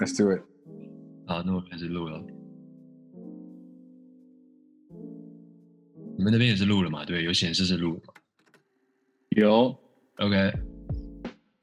[0.00, 0.40] Let's do it。
[1.26, 2.18] 好，那我开始录了。
[6.16, 7.04] 你们那边也是录了嘛？
[7.04, 8.14] 对，有显示是录了嘛
[9.36, 9.78] 有
[10.16, 10.52] ？OK。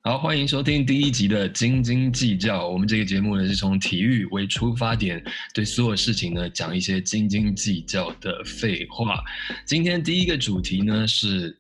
[0.04, 2.68] 好，欢迎收听第一集的《斤斤计较》。
[2.72, 5.20] 我们这个节目呢，是从体育为出发点，
[5.56, 9.20] 对所有事情呢讲一些斤斤计较的废话。
[9.66, 11.58] 今天第一个主题呢是，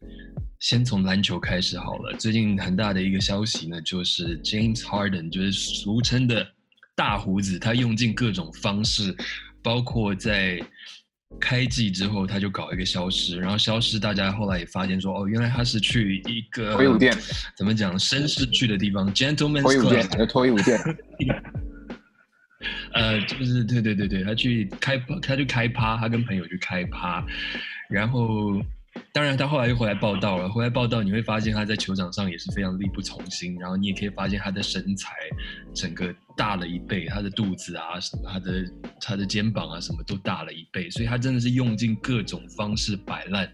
[0.59, 2.16] 先从篮球开始好了。
[2.20, 6.48] 最近很大的一个消息呢，就是 James Harden，就是俗称的
[6.98, 9.15] 大胡子，他用尽各种方式，
[9.61, 10.60] 包括在
[11.39, 17.15] 开季之后他就搞一个消失，然后消失，大家后来也发现说，哦，原来他是去一个脱衣舞店，
[17.56, 20.79] 怎么讲，绅士去的地方，Gentleman's 脱衣舞店脱衣舞店。
[22.93, 27.23] 呃，就是对对对对，他去开他去开趴，他跟朋友去开趴，
[27.87, 28.59] 然后
[29.14, 35.11] 当然他后来又回来报道了，回来报道你会发现他在球场上也是非常力不从心，然后你也可以发现他的身材
[35.73, 43.52] 整个大了一倍，他的肚子啊什么，他的他的肩膀啊什么都大了一倍，所以他真的是用尽各种方式摆烂，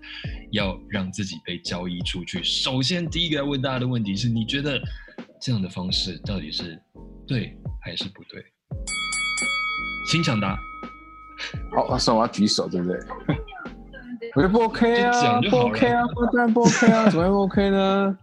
[0.52, 2.44] 要让自己被交易出去。
[2.44, 4.82] 首先第一个要问大家的问题是，你觉得
[5.42, 6.78] 这样的方式到底是
[7.26, 8.44] 对还是不对？
[10.12, 10.60] 请抢答。
[11.72, 13.00] 好，那算我要举手，对不对？
[14.36, 18.18] 我觉得不 OK 啊，不 OK 啊，不当然不 OK 啊， 怎么会不 OK 呢？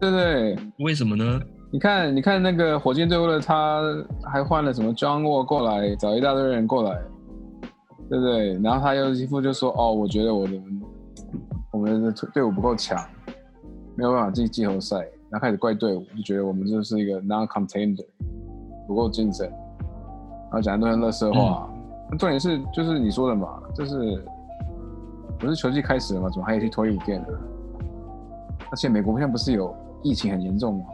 [0.00, 0.58] 对不对？
[0.78, 1.40] 为什么呢？
[1.72, 3.82] 你看，你看那个火箭队为了他，
[4.24, 6.98] 还换了什么 John Wall 过来，找一大堆人过来，
[8.08, 8.54] 对不对？
[8.62, 10.52] 然后他又一副就说：“哦，我觉得我的
[11.72, 12.98] 我们的队伍不够强，
[13.94, 14.96] 没有办法进季后赛。”
[15.30, 18.04] 然后开始怪队伍，就觉得我们就是一个 non-contender，
[18.88, 21.70] 不够竞争，然后讲一堆乐色话。
[22.10, 24.20] 那重点是，就是你说的嘛，就是
[25.40, 26.28] 不是球季开始了吗？
[26.30, 27.28] 怎么还有去脱衣舞店呢？
[28.70, 29.74] 而且美国现在不是有
[30.04, 30.84] 疫情很严重吗？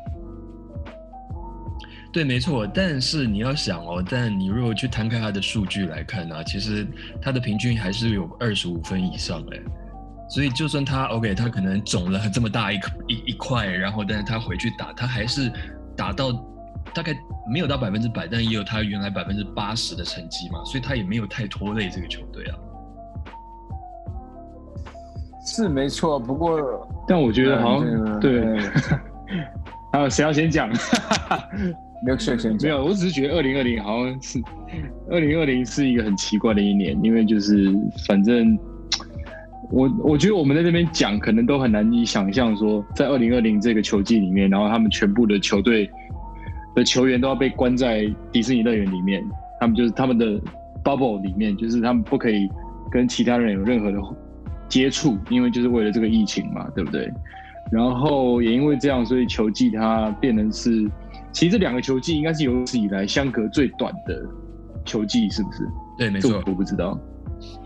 [2.13, 2.67] 对，没错。
[2.67, 6.87] 但是你要想哦，但你如果去摊开他的数据来看呢、其实
[7.21, 9.61] 他的平均还是有二十五分以上哎。
[10.31, 12.77] 所以就算他 OK，他可能肿了这么大一
[13.09, 15.53] 一一块，然后但是他回去打，他还是
[15.97, 16.33] 打到
[16.95, 17.15] 大概
[17.53, 22.59] 没有到百分之百，但也有他原来百分之八十的成绩嘛，所以他也没有太拖累这个球队啊。
[25.47, 28.59] 是没错，不过但我觉得好嗯像对，
[29.93, 30.69] 还有谁要先讲？
[32.05, 34.39] 没有选选没有，我只是觉得二零二零好像是
[35.11, 37.75] 二零二零是一个很奇怪的一年，因为就是
[38.07, 38.57] 反正
[39.71, 45.91] 我我觉得我们在这边讲，可能都很难以想象说，在二零二零这个球季里面，然后他们全部的球队
[46.75, 49.25] 的球员都要被关在迪士尼乐园里面，
[49.59, 50.27] 他们就是他们的
[50.85, 52.47] bubble 里面，就是他们不可以
[52.91, 53.99] 跟其他人有任何的
[54.69, 57.13] 接触，因为就是为了这个疫情嘛，对不对？
[57.73, 60.89] 然后也因为这样，所以球季它变成是，
[61.33, 64.25] 其实这两个球季应该是有史以来相隔最短的
[64.85, 65.67] 球季，是不是？
[65.99, 66.53] 对，没错我。
[66.53, 66.97] 不知道，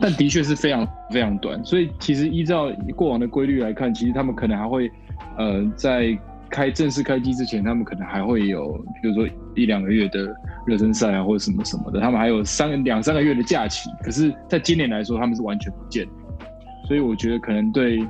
[0.00, 1.62] 但的确是非常非常短。
[1.64, 4.90] 所以其实依照过往的规律来看，其实他们可能还会，
[5.36, 6.18] 呃，在
[6.48, 8.72] 开正式开机之前，他们可能还会有，
[9.02, 10.34] 比如说一两个月的
[10.66, 13.90] 热身赛啊，或者什么什么的，他们还有三两三个月的假期。
[14.02, 16.12] 可是，在今年来说，他们是完全不见的。
[16.90, 18.00] 所以我觉得可能对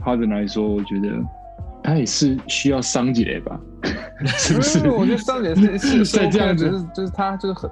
[0.00, 1.10] 哈登来说，我觉得
[1.82, 3.60] 他也是需要伤解吧，
[4.38, 4.88] 是不是？
[4.88, 7.70] 我觉得商解是是是对这样子就是就是他就是很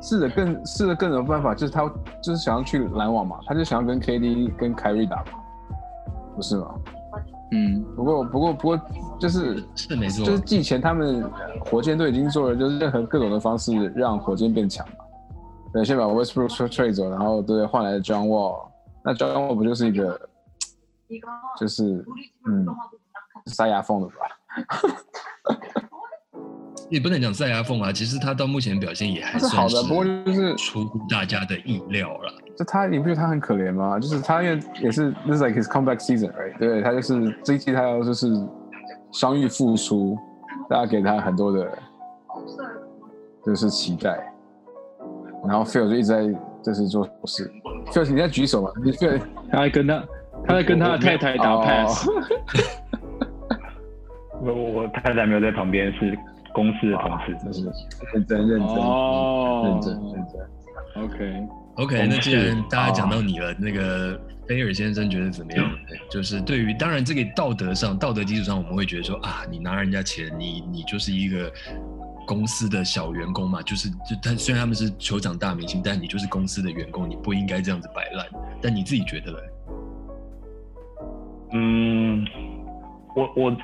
[0.00, 1.86] 试着更试着更有办法，就是他
[2.22, 5.24] 就是想要去篮网嘛，他就想要跟 KD 跟凯瑞打嘛，
[6.34, 6.74] 不是吗？
[7.52, 8.80] 嗯，不过不过不过
[9.20, 11.22] 就是是没错，就是季前他们
[11.60, 15.04] 火箭队已经做了，就是任何各种的方式让火箭变强嘛。
[15.74, 18.56] 对，先把 Westbrook trade 走，然后对换来的 John Wall，
[19.06, 20.20] 那 John Wall 不就是一个
[21.56, 22.04] 就是
[22.48, 22.66] 嗯
[23.46, 24.14] 塞牙缝的吧？
[26.90, 32.32] 也不能讲塞牙缝啊，其实他到目前表现也还是好的，不过就是出乎大家的意料了。
[32.56, 34.00] 就他，你不觉得他很可怜吗？
[34.00, 36.58] 就是他因为也是 this is like his comeback season，right？
[36.58, 38.26] 对，他就是这一季他要就是
[39.12, 40.18] 伤愈复出，
[40.68, 41.78] 大家给他很多的，
[43.44, 44.32] 就是期待。
[45.46, 46.26] 然后 Phil 就一直在
[46.62, 47.48] 就是做事
[47.86, 48.70] ，Phil 你在举手嘛？
[48.84, 50.02] 你 Phil 他在跟他
[50.46, 52.08] 他在跟他的太太打哦 pass，、
[54.42, 56.16] 我我我太太没有在旁边，是
[56.52, 57.36] 公司的同事。
[57.42, 57.64] 真是
[58.12, 61.02] 认真认真哦认真认真。
[61.04, 65.70] OK，OK，那既然大家讲到你了，那个菲尔先生觉得怎么样？
[66.10, 71.52] 就是对于当然这个道德上、道德基础上，我们会觉得说啊，你拿人家钱，你你就是一个
[72.26, 78.26] 公司的小员工嘛，就是就他虽然他们是酋长大明星，但你就是公司的员工，你不应该这样子摆烂。
[78.60, 79.38] 但你自己觉得嘞？
[81.52, 82.26] 嗯，
[83.14, 83.56] 我我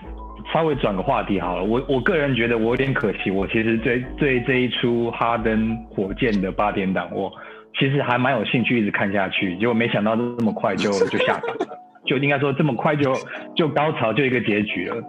[0.52, 1.64] 稍微转个话题好了。
[1.64, 7.30] 我我个人觉得我有点可惜，我其实对对这一出哈登火箭的八点档，我
[7.78, 9.58] 其实还蛮有兴趣一直看下去。
[9.58, 13.12] 结果没想到这么快就就下档了， 就应该说这么快就
[13.56, 15.02] 就高潮就一个结局了。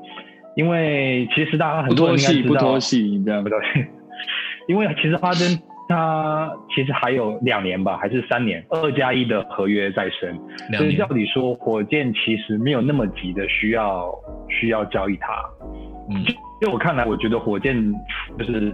[0.56, 3.44] 因为其实大家很多人应该知道不拖戏，你知道吗？
[3.44, 3.86] 不戏，
[4.68, 10.40] 因为其实哈登他其实还有两年吧，还是三年，二加一的合约在身，
[10.78, 14.14] 所以照理说，火箭其实没有那么急的需要
[14.50, 15.34] 需要交易他。
[16.10, 16.24] 嗯，
[16.62, 17.76] 就我看来，我觉得火箭
[18.38, 18.74] 就是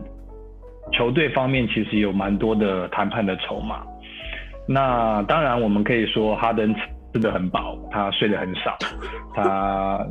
[0.91, 3.83] 球队方面其实有蛮多的谈判的筹码。
[4.67, 6.73] 那当然，我们可以说哈登
[7.11, 8.77] 吃的很饱，他睡得很少，
[9.33, 10.05] 他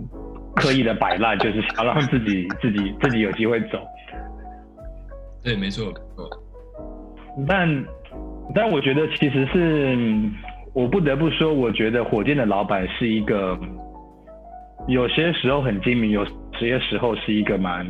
[0.58, 3.78] 刻意的摆烂，就是想让自己自己自己有机会走。
[5.42, 6.28] 对，没错，没错
[7.46, 7.84] 但
[8.54, 10.34] 但我觉得其实是，嗯
[10.74, 13.58] 我不得不说，我觉得火箭的老板是一个
[14.86, 16.24] 有些时候很精明，有
[16.58, 17.86] 些时候是一个蛮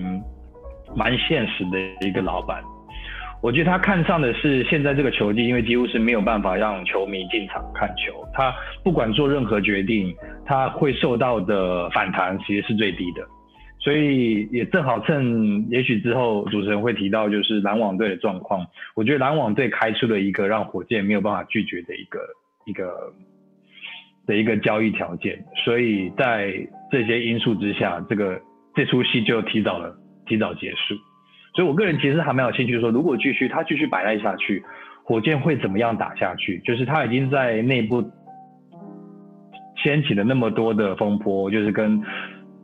[0.94, 2.62] 蛮现实的一个老板。
[3.40, 8.52] 我觉得他看上的是现在这个球季，因为几乎是没有办法让球迷进场看球，他
[8.82, 10.12] 不管做任何决定，
[10.44, 13.24] 他会受到的反弹其实是最低的。
[13.80, 22.18] 所以也正好趁，也许之后主持人会提到就是篮网队的状况，我觉得篮网队开出了一个让火箭没有办法拒绝的一个
[22.66, 23.12] 一个
[24.26, 26.52] 的一个交易条件，所以在
[26.90, 28.40] 这些因素之下，这个
[28.74, 29.96] 这出戏就提早了
[30.26, 30.96] 提早结束。
[31.58, 34.62] 所以我个人其实还蛮有兴趣说，如果继续他继续摆烂下去，
[35.02, 36.56] 火箭会怎么样打下去？
[36.64, 38.00] 就是他已经在内部
[39.82, 42.00] 掀起了那么多的风波，就是跟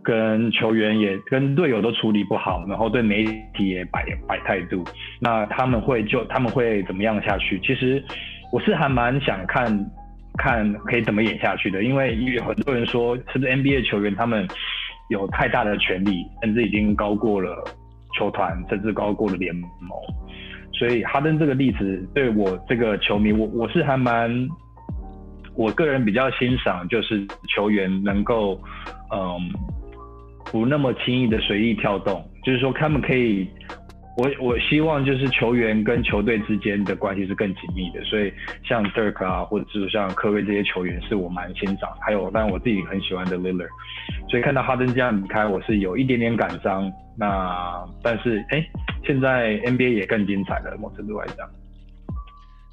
[0.00, 4.85] 跟球员也跟队友都处理不好，然后对媒体也摆摆态度，
[5.20, 7.58] 那他们会就他们会怎么样下去？
[7.64, 8.00] 其实
[8.52, 9.67] 我是还蛮想看
[10.38, 14.46] 看可以怎么演下去的，因为有很多人说，是不是 NBA 球员他们
[15.11, 17.64] 有太大的权利，甚至已经高过了
[18.14, 19.64] 球团，甚至高过了联盟。
[20.72, 24.31] 所以哈登这个例子对我这个球迷，我我是还蛮，
[25.55, 27.25] 我个人比较欣赏，就是
[27.55, 28.61] 球员能够，
[29.12, 29.38] 嗯，
[30.50, 33.49] 不那么轻易的随意跳动，就是说他们可以，
[34.16, 38.32] 我我希望就是球员跟球队之间的关系是更紧密的，所以
[38.62, 43.69] 像 Dirk 啊，或者是像科威这些球员是我蛮欣赏，还有但我自己很喜欢的 Lillard，
[44.28, 46.90] 所以看到哈登这样离开，我是有一点点感伤。
[47.16, 48.64] 那但是哎，
[49.05, 51.49] 现在 NBA 也更精彩了，某程度来讲。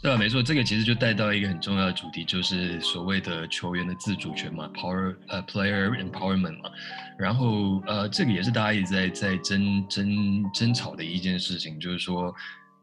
[0.01, 6.71] 对啊，没错，这个其实就带到一个很重要的主题，就是所谓的球员的自主权嘛，power 呃 player empowerment 嘛。
[7.19, 12.33] 然后呃，这个也是大家一直在在争争争吵的一件事情，就是说，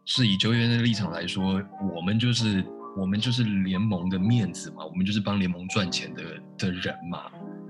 [0.04, 1.60] 是以球员的立场来说，
[1.92, 2.64] 我们就是
[2.96, 6.22] 我们就是联盟的面子嘛，我们就是帮联盟赚钱的
[6.56, 7.24] 的人嘛。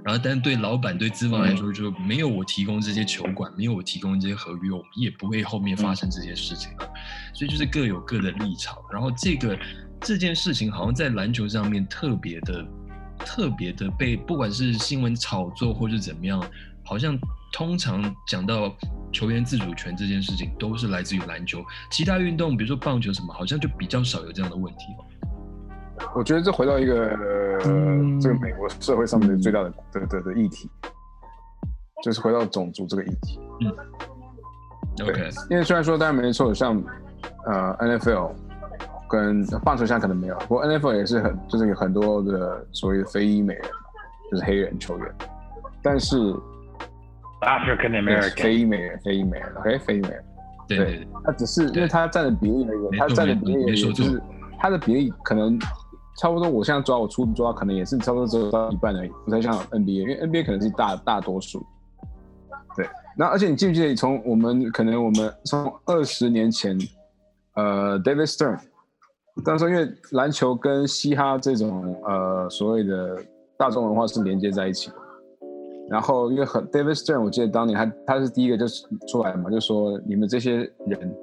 [0.05, 6.89] 然后，但对老板、对资方来说，就没有我提供这些球馆，没有我提供这些合约，我们也不会后面发生这些事情了。
[7.35, 8.79] 所以就是各有各的立场。
[8.91, 9.59] 然后这个
[10.01, 12.67] 这件事情好像在篮球上面特别的、
[13.19, 16.43] 特别的被，不管是新闻炒作或是怎么样，
[16.85, 17.19] 好像
[17.53, 18.75] 通常讲到
[19.13, 21.63] 球员自主权这件事情，都是来自于篮球。
[21.91, 25.05] 其他运动，比如说棒球什么，好像就比较少有这样的问题哦。
[26.15, 27.11] 我觉得这回到一个、
[27.65, 30.71] 呃、这个美国社会上面的最大的的的的议题，
[32.03, 33.41] 就是回到种族这个议题。
[33.61, 36.83] 嗯，OK，因为虽然说当然没错，像
[37.47, 38.33] 呃 NFL
[39.09, 43.65] 跟棒球现在可能没有，不过 NFL 也是很就是有很多的所谓的非裔美人，
[44.31, 45.15] 就是黑人球员，
[45.83, 46.17] 但是
[47.41, 50.25] African 对 American 非裔美人，非裔美人，OK，非裔美人，
[50.69, 54.21] 对对对，他只是因为他占的比例而没有，他占的比例没错就是
[54.59, 55.59] 他的比例可能
[56.19, 56.51] 差不多。
[56.51, 61.65] 我现在抓我初抓，可能也是差不多只有到一半而已，不太像 NBA，因为 NBA 可能是大大多数。
[62.77, 66.77] 对，那而且你记不记得，从我们可能我们从二十年前，
[67.55, 68.59] 呃，David Stern，
[69.45, 73.23] 当时因为篮球跟嘻哈这种呃所谓的
[73.57, 74.97] 大众文化是连接在一起的。
[75.89, 80.57] 然后因为很 David Stern，我记得当年他他是第一个就是出来嘛，就说你们这些
[80.87, 81.17] 人，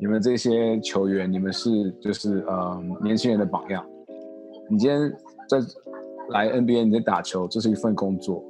[0.00, 3.84] 你们这些球员，你们是就是呃年轻人的榜样。
[4.68, 5.12] 你今天
[5.48, 5.58] 在
[6.30, 8.44] 来 NBA，你在打球，这是一份工作，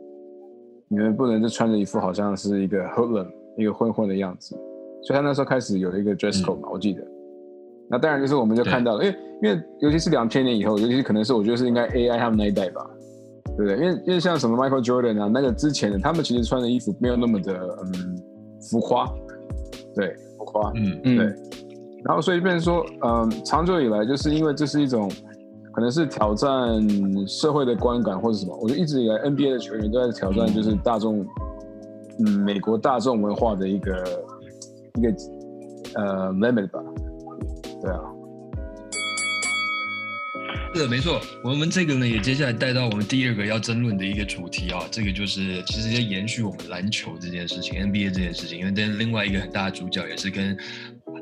[0.88, 4.54] 你们不能就穿着一副好像是一个 hoodlum 一个混混的样子。
[5.02, 7.02] 所以他那时候开始有一个 dress code 嘛，我记得。
[7.88, 12.84] 那当然就是我们就看到了，因为因为尤其是两千年以后，尤其是可能是我觉得是应该 AI 他们那一代吧。
[13.56, 13.76] 对不对？
[13.76, 18.22] 因为因为像什么 Michael Jordan 啊，那个之前的他们其实穿的衣服没有那么的嗯
[18.70, 19.04] 浮夸，
[19.96, 21.26] 对浮夸，嗯嗯对。
[22.04, 25.10] 然后所以变成说，嗯，长久以来就是因为这是一种
[25.78, 26.84] 可能是挑战
[27.28, 31.24] 社会的观感或者什么，我觉得一直以来 NBA 的球员都在挑战就是大众
[32.18, 33.92] 嗯美国大众文化的一个
[34.96, 35.08] 一个
[35.94, 36.80] 呃 limit 吧，
[37.80, 38.00] 对啊。
[40.74, 41.20] 是的，没错。
[41.44, 48.58] 我们这个呢，也接下来带到我们第二个要争论的一个主题啊，这个就是其实要延续我们篮球这件事情，NBA 这件事情。
[48.58, 50.56] 因为但另外一个很大的主角也是跟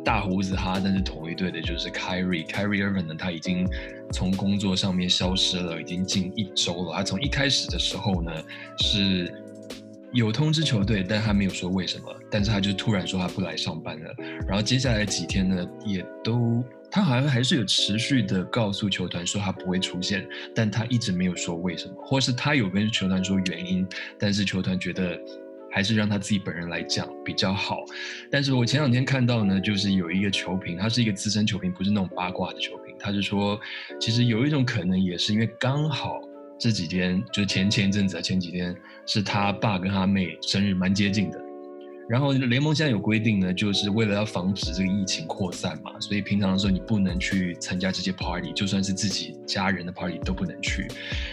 [0.07, 2.47] 大胡子哈登是同一队的，就是 Kyrie。
[2.47, 3.69] Kyrie Irving 呢，他已经
[4.13, 6.95] 从工作上面消失了，已经近一周了。
[6.95, 8.31] 他从一开始的时候呢，
[8.79, 9.35] 是
[10.13, 14.15] 有通知球队，但他没有说为什么，但是他就突然说他不来上班了。
[14.47, 16.65] 然后接下来几天呢，也都。
[16.89, 23.85] 他好像还是有持续的告诉球团说他不会出现，但他一直没有说为什么，或是他有跟球团说原因，
[24.21, 25.19] 但是球团觉得
[25.77, 27.85] 还是让他自己本人来讲比较好。
[28.31, 33.61] 但是我前两天看到呢，就是有一个球评，他是一个资深球评，不是那种八卦的球评，他是说，
[34.01, 36.19] 其实有一种可能也是因为刚好
[36.59, 41.46] 这几天，就是前前一阵子啊，前几天是他爸跟他妹生日蛮接近的。
[42.09, 50.87] 然后联盟现在有规定呢，就是为了要防止这个疫情扩散嘛，所以平常的时候你不能去参加这些 party，就算是自己家人的 party 都不能去。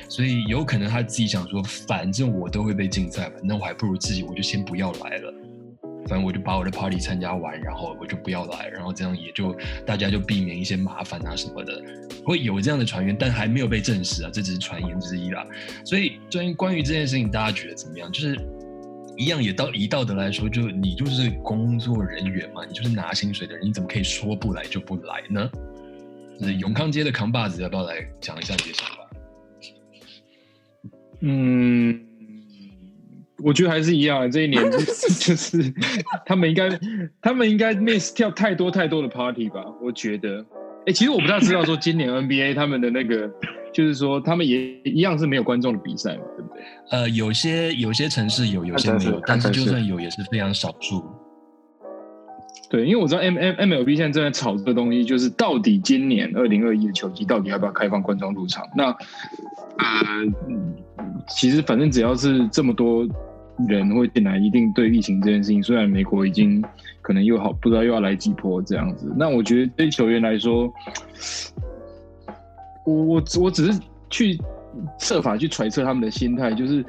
[0.09, 5.31] 所以有可能他自己想说，反正我都会被禁赛嘛，那我还不如自己我就先不要来了，
[6.07, 11.79] 反正我就把我的 party 参加完，然后我就不要来，然后这样也就大家就避免一些麻烦啊什么的。
[12.25, 15.45] 会有这样的传言，但还没有被证实啊，这只是传言之一啦。
[15.85, 18.11] 所以关于关于这件事情，大家觉得怎么样？
[18.11, 18.35] 就是。
[19.17, 25.49] 一样也到以道德来说，就你就是工作人员嘛，你就是拿薪水的人，你怎么可以说不来就不来呢？
[26.39, 29.09] 就是永康街的扛把子，要不要来讲一下你的想法？
[31.21, 31.99] 嗯，
[33.43, 34.79] 我觉得还是一样，这一年就
[35.35, 35.73] 是
[36.25, 36.79] 他们应该
[37.21, 39.63] 他们应该 miss 跳太多太多的 party 吧？
[39.81, 40.43] 我觉得，
[40.87, 43.31] 哎，其实我不大知道说今年 NBA 他们的那个。
[43.73, 46.61] 就是说，他们也一样是没有观众的比赛嘛，对不对？
[46.91, 51.03] 呃，有些有些城市有，有些没有，但是就算有，也是非常少数。
[52.69, 58.63] 对，因为我知道 M M M L B 现在正在炒这个东西，就是到底今年二零二一的球季到底要不要开放观众入场？
[58.75, 58.95] 那呃，
[61.29, 63.07] 其实反正只要是这么多
[63.67, 66.63] 人会进来，一定对疫情这件事情，虽然美国已经
[67.01, 69.11] 可能又好，不知道又要来几波这样子。
[69.17, 70.71] 那我觉得对球员来说。
[72.85, 74.39] 我我我只是去
[74.99, 76.83] 设法去揣测他们的心态，就是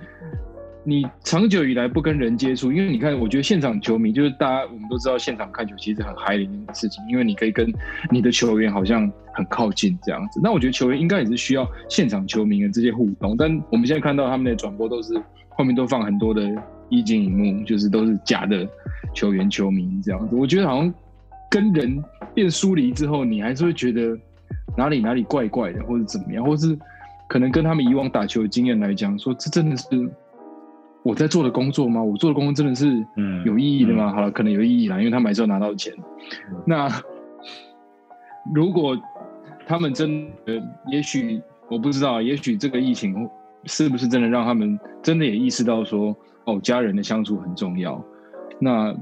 [0.83, 7.73] 你长久以来不跟人接触，因为你看，我觉得现场球迷就是大家我们都知道，现场看球其实很嗨的一件事情，因为你可以跟
[8.11, 10.41] 你的球员好像很靠近这样子。
[10.43, 15.15] 那我觉得球员应该也是需要现场球迷的这些互动，但我们现在看到他们的转播都是
[15.51, 16.43] 后面都放很多的
[16.91, 18.69] 液晶荧幕，就是都是假的
[19.15, 20.37] 球员球迷这样子。
[20.37, 20.93] 我觉得好像
[21.51, 22.03] 跟人
[22.35, 24.19] 变疏离之后，你还是会觉得。
[24.77, 26.79] 哪里哪里怪怪的，或者怎么样，或是
[27.29, 29.87] 可能跟他们以往打球的经验来讲，说这真的是
[31.03, 32.03] 我在做的工作吗？
[32.03, 33.07] 我做的工作真的是
[33.45, 34.13] 有意义的吗？
[34.13, 35.93] 好了，可能有意义啦，因为他们还是要拿到钱。
[36.67, 36.89] 那
[38.55, 38.97] 如果
[39.67, 43.29] 他们真的，也许我不知道，也许这个疫情
[43.65, 48.03] 是不是真的让他们真的也意识到说，哦，家人的相处很重要。
[48.59, 48.95] 那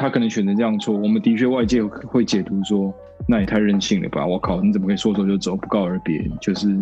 [0.00, 2.92] 他可能选择这样做，我们的确外界会解读说。
[3.28, 4.26] 那也太任性了吧！
[4.26, 6.26] 我靠，你怎么可以说走就走，不告而别？
[6.40, 6.74] 就是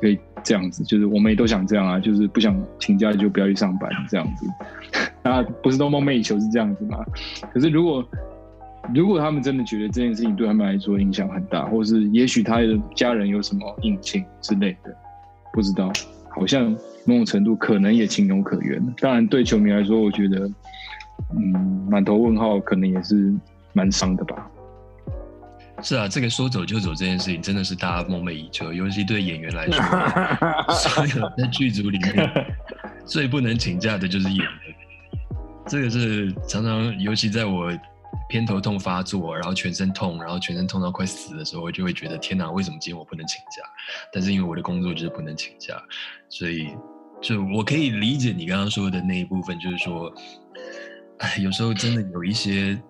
[0.00, 4.46] 可以这样子，就是我们也都想这样啊，就是不想请假就不要去上班这样子。
[5.22, 6.98] 那不是都梦寐以求是这样子吗？
[7.52, 8.02] 可是如果
[8.94, 14.90] 如果他们真的觉得这件事情对他们来说影响很大，或是也许他的家人有什么隐情之类的，
[15.52, 15.92] 不知道，
[16.30, 18.82] 好像某种程度可能也情有可原。
[18.98, 20.50] 当然，对球迷来说，我觉得，
[21.36, 23.32] 嗯，满头问号，可能也是
[23.72, 24.50] 蛮伤的吧。
[25.82, 32.46] 是啊，这个说走就走这件事情真的是大家梦寐以求，尤其对演员来说，所有在剧组里面
[33.06, 34.46] 最不能请假的就是演员。
[35.66, 37.72] 这个是常常，尤其在我
[38.28, 43.62] 偏头痛发作，然后全身痛，然后全身痛到快死的时候，我就会觉得天哪，为什么今天我不能请假？
[44.12, 45.80] 但是因为我的工作就是不能请假，
[46.28, 46.68] 所以
[47.22, 50.12] 就我可以理解你刚刚说的那一部分，就是说，
[51.42, 52.80] 有时候真的有一些。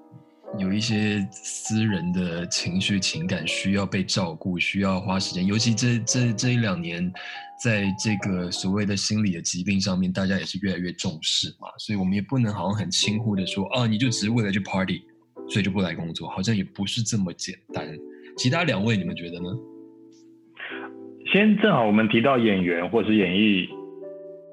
[0.58, 5.46] 有一些私人的情绪情感需要被照顾，需要花时间。
[5.46, 7.08] 尤其这这这一两年，
[7.62, 11.68] 在这个所谓的心理的疾病上面，大家也是越来越重视嘛。
[11.78, 15.02] 所以我们也不能好像很轻忽的说，哦，你就只是为了去 party，
[15.48, 17.88] 所以就不来工作，好像也不是这么简单。
[18.36, 19.50] 其他两位，你们觉得呢？
[21.32, 23.68] 先正好我们提到演员或是演艺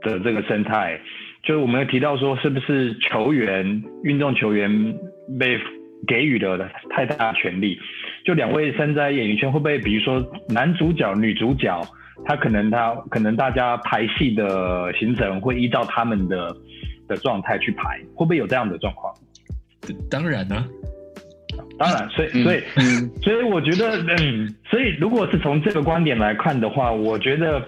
[0.04, 1.02] 的这个生态，
[1.48, 4.70] 就是我们提到说，是不是球员、运动球员
[5.40, 5.58] 被
[6.06, 7.80] 给予了太大权利，
[8.26, 11.82] 就两位身在演艺圈，会不会比如说男主角、女主角，
[12.26, 16.54] 他可能他可能大家排戏的行程会依照他们的
[17.08, 19.14] 的状态去排，会不会有这样的状况？
[20.12, 20.66] 当然呢、
[21.80, 23.10] 当然，所以嗯所以嗯。
[23.22, 27.66] 所以我觉得，嗯，所以如果是从这个观点来看的话，我觉得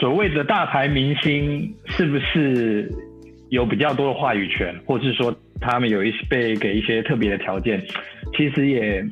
[0.00, 2.90] 所谓的大牌明星是不是
[3.50, 7.80] 有比较多的话语权，或是说他们有一些被给一些特别的条件，
[8.36, 9.04] 其实也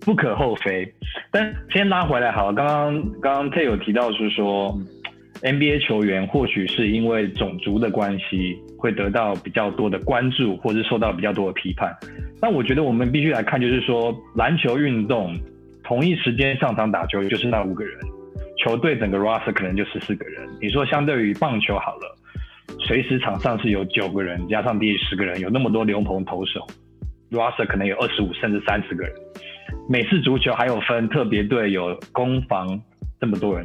[0.00, 0.92] 不可厚非。
[1.30, 4.78] 但先拉回来好了，刚刚刚刚 T 有提到是说。
[5.42, 11.94] NBA 球员或许是因为种族的关系，会得到比较多的关注，或是受到比较多的批判。
[12.40, 15.36] 但我觉得我们必须来看，就是说篮球运动
[15.84, 17.98] 同一时间上场打球就是那五个人，
[18.66, 20.44] 球队整个 roster 可能就十四个人。
[20.60, 22.16] 你说相对于棒球好了，
[22.80, 26.66] 随时场上是有九个人，加上第十个人，有那么多牛棚投手
[27.30, 29.12] ，roster 可能有二十五甚至三十个人。
[29.88, 32.66] 美式足球还有分特别队，有攻防
[33.20, 33.64] 这么多人，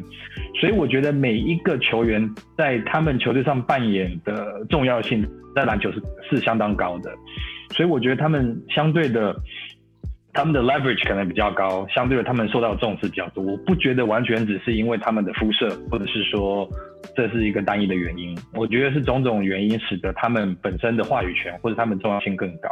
[0.59, 7.11] 所以我觉得每一个球员在他们球队上扮演的重要性，在篮球是是相当高的，
[7.71, 9.35] 所以我觉得他们相对的，
[10.33, 13.43] 他们的 leverage 可能比较高，相对的他们受到的重视比较多。
[13.43, 16.67] 我不觉得完全只是因为他们的肤色，或者是说
[17.15, 22.69] 这是一个单一的原因，我觉得是种种原因使得他们本身的话语权或者他们重要性更高。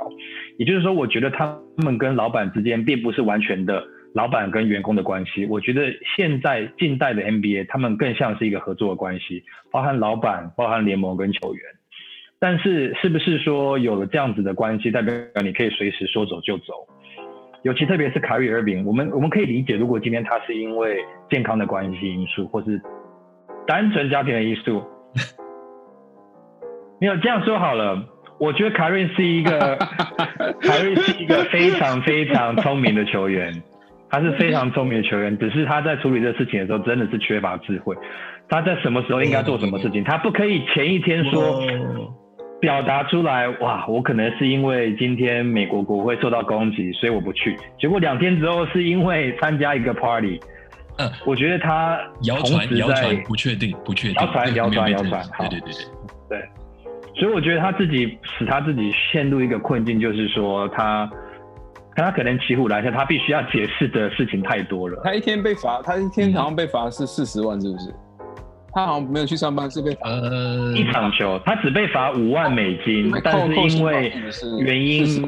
[0.57, 3.83] 也就是说，我觉得他们跟老板之间并不是完全的。
[4.15, 5.83] 老板跟员工的关系，我觉得
[6.17, 11.63] 现在近代的 NBA，他们更像是一个合作的关系，包含老板、包含联盟跟球员。
[12.39, 15.13] 但是，是不是说有了这样子的关系，代表
[15.43, 16.73] 你可以随时说走就走？
[17.63, 20.97] 尤其特别是凯瑞·尔宾，我们我们可以理解，如果今天他是因为
[21.29, 22.81] 健康的关系因素，或是
[23.67, 24.83] 单纯家庭的因素，
[26.99, 28.01] 没有这样说好了。
[28.39, 29.77] 我觉得凯瑞是一个，
[30.61, 33.53] 凯瑞是一个非常非常聪明的球员。
[34.11, 37.95] 他是非常聪明的球员，只是他在处理这事情的时候真的是缺乏智慧。
[38.47, 41.61] 他在什么时候应该做什么事情，他不可以前一天说
[42.59, 43.47] 表达出来。
[43.59, 47.57] 哇，我可能是因为今天美国国会受到攻击，所以我不去。
[47.79, 50.39] 结果两天之后是因为参加一个 party。
[50.98, 55.83] 嗯，我觉得他谣传谣传不确定不确定，谣传谣传谣传，对对对对
[56.29, 56.50] 对。
[57.15, 61.09] 所以我觉得他自己使他自己陷入一个困境，就是说他。
[61.95, 65.01] 他可能骑虎难下，他必须要解释的事情太多了。
[65.03, 67.93] 他一天被罚，他一天好像被罚是四十万，是不是？
[68.72, 74.14] 他好像没有去上班，是被罚呃一场球，他只被罚五万美金，但是因为
[74.60, 75.25] 原因，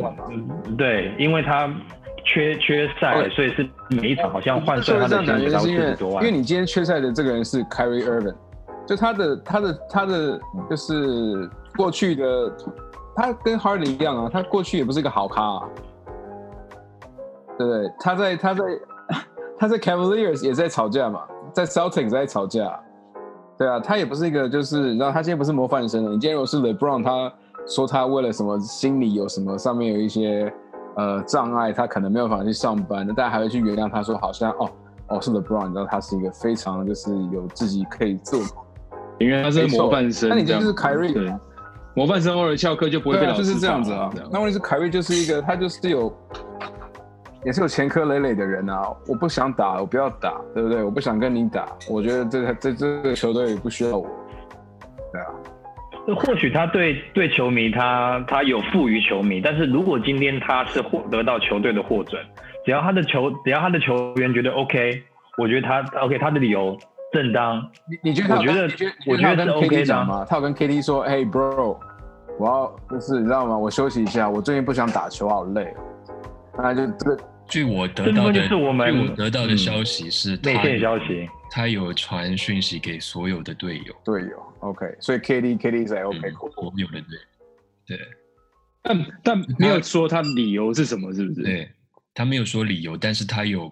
[0.78, 1.70] 对，因为他
[2.24, 6.24] 缺缺赛，所以是每一场好像换算他的薪资到四十多万。
[6.24, 8.36] 因为你今天缺赛的这个人是 Kyrie Irving，
[8.88, 12.52] 就他的他的他的就是过去的，
[13.16, 15.62] 他跟 Harden 一样啊，他过去也不是一个好咖、啊。
[17.58, 17.92] 对不对？
[18.00, 18.64] 他在他在
[19.60, 21.22] 他在 Cavaliers 也在吵架嘛，
[21.54, 22.80] 在 Celtics 在吵架，
[23.62, 26.10] 对啊，他也不是一个就是，你知道他今天不是模范生了。
[26.10, 27.32] 你今天如果是 LeBron，他
[27.67, 30.52] 说他为了什么心理有什么上面有一些
[30.95, 34.67] 呃障碍，他可能没有办法去上班，那大家还会去原谅他说好像哦
[35.10, 38.39] 哦是 LeBron，你知道他是一个非常就是有自己可以做，
[39.19, 41.32] 因为他是模范生，那你就是凯瑞对。
[41.93, 44.10] 模范生偶尔翘课就不会被老师、啊、就是这样子啊。
[44.32, 46.12] 那问题是凯瑞就是一个他就是有。
[47.44, 48.94] 也是有前科累累的人啊！
[49.08, 50.84] 我不想打，我不要打，对不对？
[50.84, 54.08] 我不想跟你打，我觉得这这这个球队也不需要我，
[55.12, 55.28] 对啊。
[56.16, 62.20] 或许他对对球迷他他有负于球迷，但是如果今天他是获得到球队的获准，
[62.66, 65.02] 只要他的球只要他的球员觉得 OK，
[65.38, 66.78] 我觉得他 OK 他的理由
[67.14, 67.62] 正当。
[67.88, 68.36] 你你觉得？
[68.36, 68.64] 我觉得
[69.08, 70.26] 我觉得是 OK 的吗？
[70.28, 71.78] 他有跟 KD 说：“嘿，bro，
[72.40, 73.58] 我要就是你知道吗？
[73.58, 75.74] 我休息一下，我最近不想打球，好累。”
[76.58, 77.18] 那就这个。
[77.52, 83.94] 据我得到的，就是我们据我得到的消息是内线消息，他有传讯息给所有的队友。
[84.06, 87.18] 队友，OK，所以 KD KD 在 OK，嗯所有的队，
[87.86, 88.00] 对。
[88.82, 91.44] 但但没有说他理由是什么，是不是？
[91.44, 91.70] 对，
[92.16, 93.72] 他没有说理由，但是他有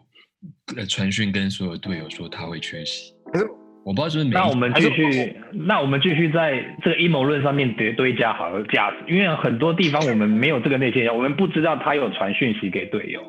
[0.75, 3.13] 呃传讯跟所有队友说他会缺席。
[3.31, 3.47] 可是
[3.85, 4.29] 我不知道是不是。
[4.29, 13.21] 那我们继续，那我们继续在这个阴谋论上面堆堆加好了价值，因为很多地方我们没有这个内线，我们不知道他有传讯息给队友。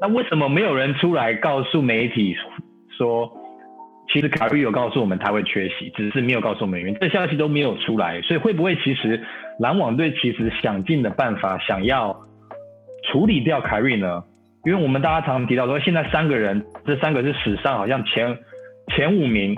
[0.00, 2.36] 那为什么没有人出来告诉媒体
[2.96, 3.30] 说，
[4.12, 9.20] 其实凯瑞有告诉我们他会缺席，只是没有告诉我们原因，这消息都没有出来，所以会不会其实
[9.58, 12.14] 篮网队其实想尽的办法想要
[13.10, 14.22] 处理掉凯瑞呢？
[14.64, 18.36] 因为我们大家常常提到说，现在三个人，这三个是史上好像前
[18.94, 19.56] 前五名，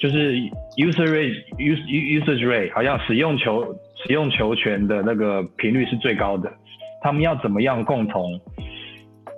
[0.00, 0.32] 就是
[0.76, 6.50] user rate use usage rate 好像使用球使用球权的那个频率是最高的，
[7.02, 8.40] 他们要怎么样共同？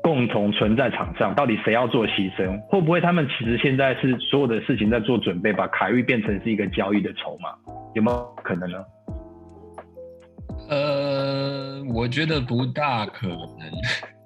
[0.03, 2.59] 共同存在场上，到底谁要做牺牲？
[2.69, 7.51] 会不会他们其实现在是所有的事情在做准备，把凯瑞变成是一个交易的筹码？
[7.95, 8.79] 有没有可能呢？
[10.69, 13.39] 呃，我觉得不大可能，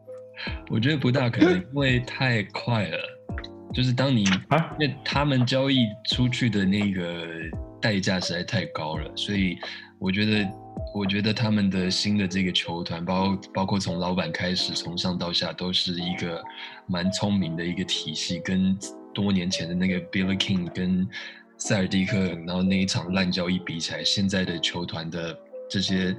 [0.71, 2.99] 我觉得不大可能，因为太快了。
[3.73, 7.27] 就是当你啊，因为他们交易出去的那个
[7.81, 9.57] 代价实在太高了，所以
[9.99, 10.47] 我觉得，
[10.95, 16.43] 我觉得他们的新的这个球团，包包括从老板开始，从上到下都是一个
[16.87, 18.77] 蛮聪明的一个体系，跟
[19.13, 21.09] 多年前的那个 Billy King 跟
[21.57, 25.37] 塞尔蒂克，然后那一场烂交易比起来，现在的球团的
[25.69, 26.17] 这些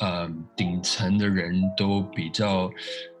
[0.00, 2.70] 呃顶层的人都比较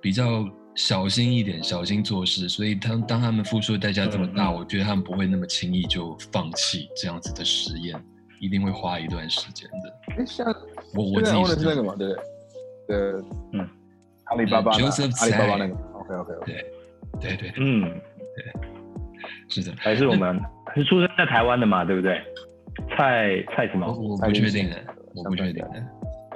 [0.00, 8.00] 比较小心一点，小心做事，所以他当他们付出的代价这么大，嗯嗯我觉得他们不会那么轻易就放弃这样子的实验，
[8.40, 10.16] 一定会花一段时间的。
[10.94, 12.96] 我我现在自己是欧的是那个嘛，对不对？
[12.96, 13.68] 的，嗯，
[14.24, 16.64] 阿里巴巴那 Joseph 阿里巴巴那个，OK OK OK，
[17.20, 17.82] 对对，嗯，
[18.36, 18.52] 对
[19.48, 20.40] 是的，还是我们
[20.74, 22.20] 是出生在台湾的嘛，对不对？
[22.96, 23.86] 蔡蔡什么？
[23.86, 24.76] 我不确定的，
[25.14, 25.82] 我不确定的，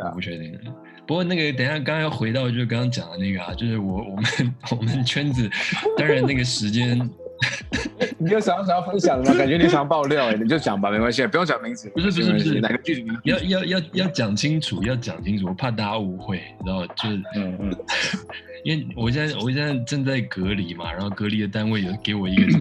[0.05, 0.59] 我不确定的。
[1.07, 4.25] 不过那个等一下刚刚要回到就是刚刚讲的那个啊，就是我我们
[4.77, 5.49] 我们圈子，
[5.97, 6.99] 当然那个时间
[8.19, 9.37] 你有想要想要分享的吗？
[9.39, 13.13] 感觉你想要爆料，哎，你就讲吧，没关系，不用讲名字，不是不是不是哪个剧组？
[13.25, 17.77] 要要要要讲清楚，要讲清楚，我怕大家误会，你知道，就是嗯嗯，
[18.65, 22.61] 因为我现在我现在正在隔离嘛，然后隔离的单位有给我一个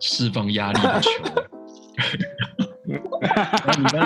[0.00, 1.10] 释放压力的球。
[2.84, 2.96] 然
[3.62, 4.04] 后你刚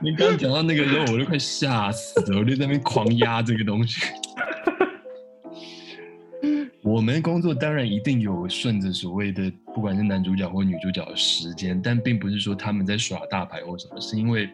[0.00, 4.00] 你刚刚讲到那个时候，我都快吓死了，我就在那边狂压这个东西。
[6.86, 14.48] 我们工作当然一定有顺着所谓的不管是男主角或女主角的时间，但并不是说他们在耍大牌或什么，是因为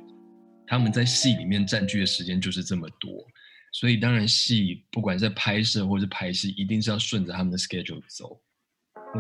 [0.66, 3.22] 他们在戏里面占据的时间就是这么多，
[3.70, 8.40] 所以当然戏不管在拍摄或是拍戏，一定是要顺着他们的 schedule 走。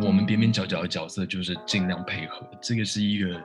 [0.02, 3.38] 我们边边角角的角色就是尽量配合，这个是一个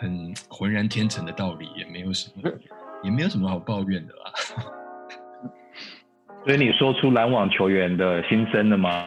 [0.00, 2.50] 很浑然天成的道理，也没有什么，
[3.04, 4.32] 也没有什么好抱怨的啦。
[6.44, 9.06] 所以你说出篮网球员的心声了吗？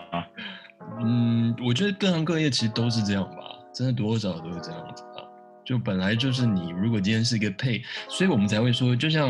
[1.02, 3.38] 嗯，我觉得各行各业其实都是这样吧，
[3.74, 5.24] 真的多少都是这样子吧。
[5.66, 9.30] 就本来就是你，如果今天是一个配，所以我们才会说，就像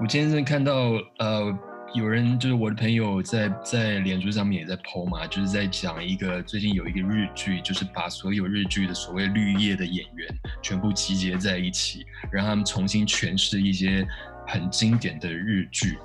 [0.00, 1.58] 我今天是看到呃，
[1.94, 10.28] 有人就是我的朋友在在脸书上面也在 PO 嘛，就是在讲一个最近有一个日剧，就是把所有日剧的所谓绿叶的演员
[10.62, 14.06] 全部集结在一起，让他们重新诠释一些
[14.46, 15.98] 很经典的日剧。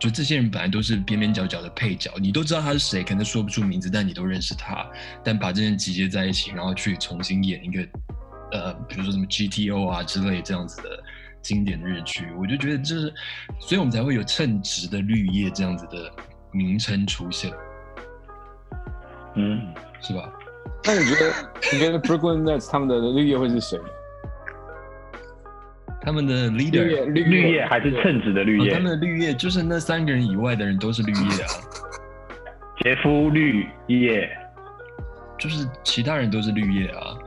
[0.00, 4.84] 就这些人本来都是边边角角的配角，你都知道他是谁，可能说不出名字，但你都认识他。
[5.22, 7.86] 但把这些人集结在一起，然后去重新演一个，
[8.52, 10.88] 呃，比如说什么 GTO 啊之类这样子的
[11.42, 13.14] 经典日剧，我就觉得就是，
[13.60, 16.10] 所以我们才会有称职的绿叶这样子的
[16.50, 17.52] 名称出现，
[19.36, 19.60] 嗯，
[20.00, 20.32] 是吧？
[20.84, 21.32] 那你觉得
[21.72, 23.78] 你觉得 Brooklyn Nets 他们的绿叶会是谁？
[26.02, 28.80] 他们的绿 leader，叶绿绿叶还是称职的绿叶哦他？
[28.80, 31.52] 们的绿叶就是那三个人以外的人都是绿叶啊，
[32.82, 34.30] 杰夫绿叶，
[35.38, 37.18] 就是其他人都是绿叶啊。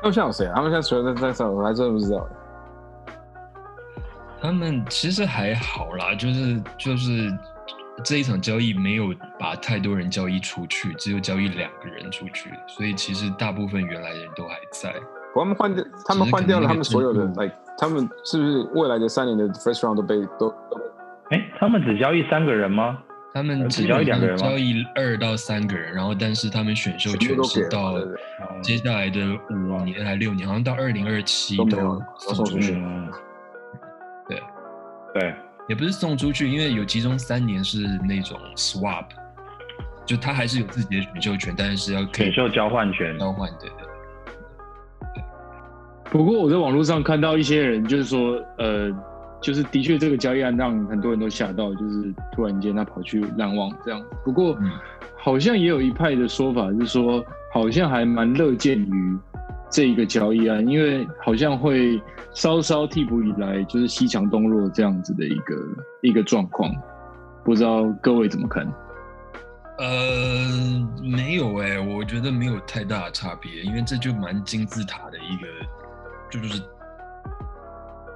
[0.00, 0.52] 他们现在有谁啊？
[0.54, 2.28] 他们现在除了在在上，我还真的不知道。
[4.40, 7.32] 他们其实还好啦，就是就是
[8.04, 14.94] 这一场交易没有把太多人交易出去，只有交易两个人出去，所以其实大部分原来的人都还在。
[15.34, 17.26] 他们换掉，他们换掉了他们所有的
[17.78, 20.80] 他们是不是未来的三年的 first round 都被都都
[21.30, 22.98] 哎，他们只交易三个人吗？
[23.34, 27.94] 他们呃只交易两个人吗交易二到三个人，然后但是他们选秀权是到
[28.62, 33.08] 接下来的五年还六年，好像到二零二七都送出去了，
[34.28, 34.42] 对，
[35.14, 35.34] 对，
[35.66, 39.06] 也不是送出去，因为有其中三年是那种 swap，
[40.04, 43.18] 就他还是有自己的选秀权，但是要可以选秀交换权。
[43.18, 43.81] 交换，对对。
[46.12, 48.92] 不过我在网络上看到一些人就是说，呃，
[49.40, 54.04] 就是的确这个交易案让很多人都吓到，就是突然间他跑去篮网这样。
[54.22, 54.54] 不过
[55.16, 59.18] 好像也有一派的说法是说，好像还蛮乐见于
[59.70, 61.98] 这一个交易案，因为好像会
[62.34, 65.56] 稍稍替补以来就是西强东弱这样子的一个
[66.02, 66.70] 一个状况。
[67.42, 68.70] 不知道各位怎么看？
[69.78, 69.88] 呃，
[71.02, 75.48] 没有哎、我觉得没有太大的差别，因为这就蛮金字塔的一个，
[76.32, 76.62] 就就是，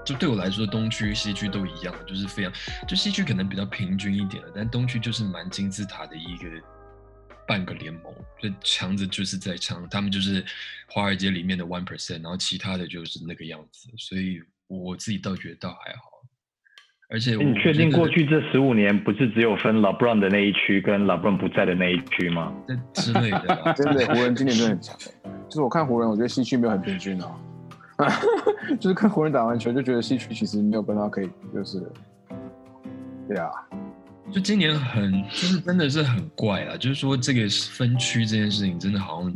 [0.07, 2.50] 就对我来说，东区、西区都一样，就是非常，
[2.88, 6.48] 就西区可能比较平均一点了，但东区就是蛮金字塔的一个
[7.46, 8.05] 半个联盟，
[8.40, 10.42] 就强子就是在强，他们就是
[10.88, 16.22] 华尔街里面的 one percent，然后其他的就是那个样子，所以我自己倒觉得倒还好，
[17.11, 22.52] 而且你确定过去这十五年不是只有分 LeBron 的那一区跟 LeBron 不在的那一区吗？
[22.66, 24.96] 这之类的啦， 真的湖人今年真的很强。
[25.48, 27.31] 就是我看湖人，我觉得西区没有很平均啊。
[27.96, 28.06] 啊
[28.80, 31.82] 就是看湖人打完球就觉得西区其实没有办法可以，就是，
[33.28, 33.50] 对啊，
[34.30, 39.35] 就今年很，就是真的是很怪啊，就是说这个分区这件事情真的好像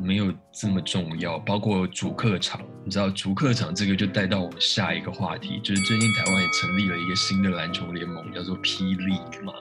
[0.00, 9.52] 没有这么重要，包括主客场，你知道主客场这个就带到我们下一个话题，就是最近台湾也成立了一个新的篮球联盟，叫做 P League 嘛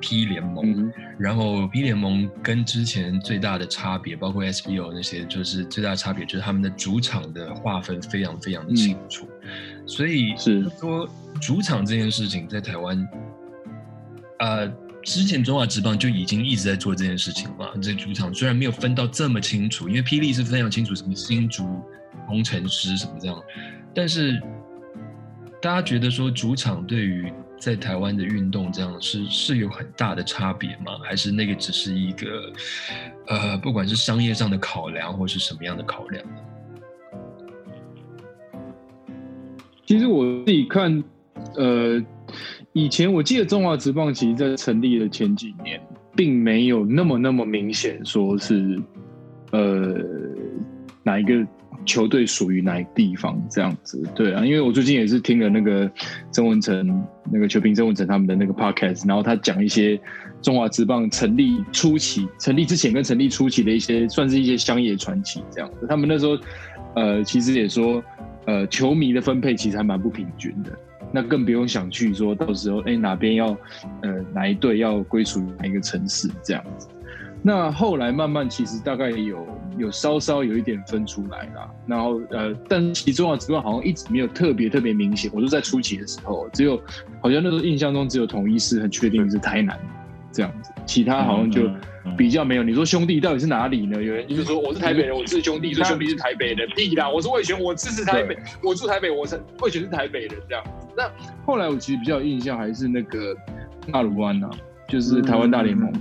[0.00, 0.72] ，P 联盟。
[0.72, 9.28] 嗯然后 P 联盟跟之前最大的差别，包括 SBO 那些，就是最大的差别就是他们的主场的划分非常非常的清楚，
[9.86, 10.68] 所以是。
[10.80, 11.08] 说
[11.40, 13.08] 主场这件事情在台湾，
[14.40, 14.66] 呃，
[15.04, 17.68] 之前中华职棒就已经一直在做这件事情嘛。
[17.80, 21.82] 这主场虽然没有分到这么清楚，因为霹雳是非常清楚什么新竹
[22.26, 23.42] 工程师什么这样，
[23.94, 24.40] 但是
[25.60, 30.98] 大家觉得说主场对于在台湾的运动这样是是有很大的差别吗？
[31.04, 32.52] 还是那个只是一个
[33.28, 36.24] 呃，不管是商业上的考量，或是什么样的考量？
[39.86, 41.04] 其实我自己看，
[41.56, 42.02] 呃，
[42.74, 45.80] 以前我记得中华职棒其实在成立的前几年，
[46.16, 48.80] 并没有那么那么明显说是，
[49.50, 49.94] 呃，
[51.02, 51.46] 哪一个
[51.84, 54.02] 球队属于哪一地方这样子。
[54.14, 55.90] 对啊，因为我最近也是听了那个
[56.30, 60.00] 曾文成那个球评曾文成他们的那个 podcast，然后他讲一些
[60.40, 65.86] 中华职棒成立初期、成立之前跟成立初期的一些，算是一些乡野传奇这样子。
[65.88, 66.38] 他们那时候，
[66.94, 68.02] 呃，其实也说。
[68.44, 70.72] 呃，球迷的分配其实还蛮不平均的，
[71.12, 73.56] 那更不用想去说到时候，哎，哪边要，
[74.02, 76.88] 呃，哪一队要归属于哪一个城市这样子。
[77.44, 79.44] 那后来慢慢其实大概有
[79.76, 85.28] 有稍稍有一点分出来啦，然后呃，但其中啊之外好像一直没有特别特别明显。
[85.34, 86.80] 我就在初期的时候，只有
[87.20, 89.76] 好像那时候印象中只有统一是很确定是台南
[90.32, 91.70] 这样子，其他好像就。
[92.18, 94.02] 比较没有，你说兄弟到底是哪里呢？
[94.02, 96.68] 有人就是说我是台北人，我支持兄弟，所以兄弟是台北人。
[96.74, 100.64] 屁啦，我是魏权，我支持台北，我住台北，我是魏权是台北人这样。
[100.96, 101.08] 那
[101.46, 103.36] 后来我其实比较有印象还是那个
[103.86, 104.50] 纳鲁湾啊，
[104.88, 105.92] 就是台湾大联盟。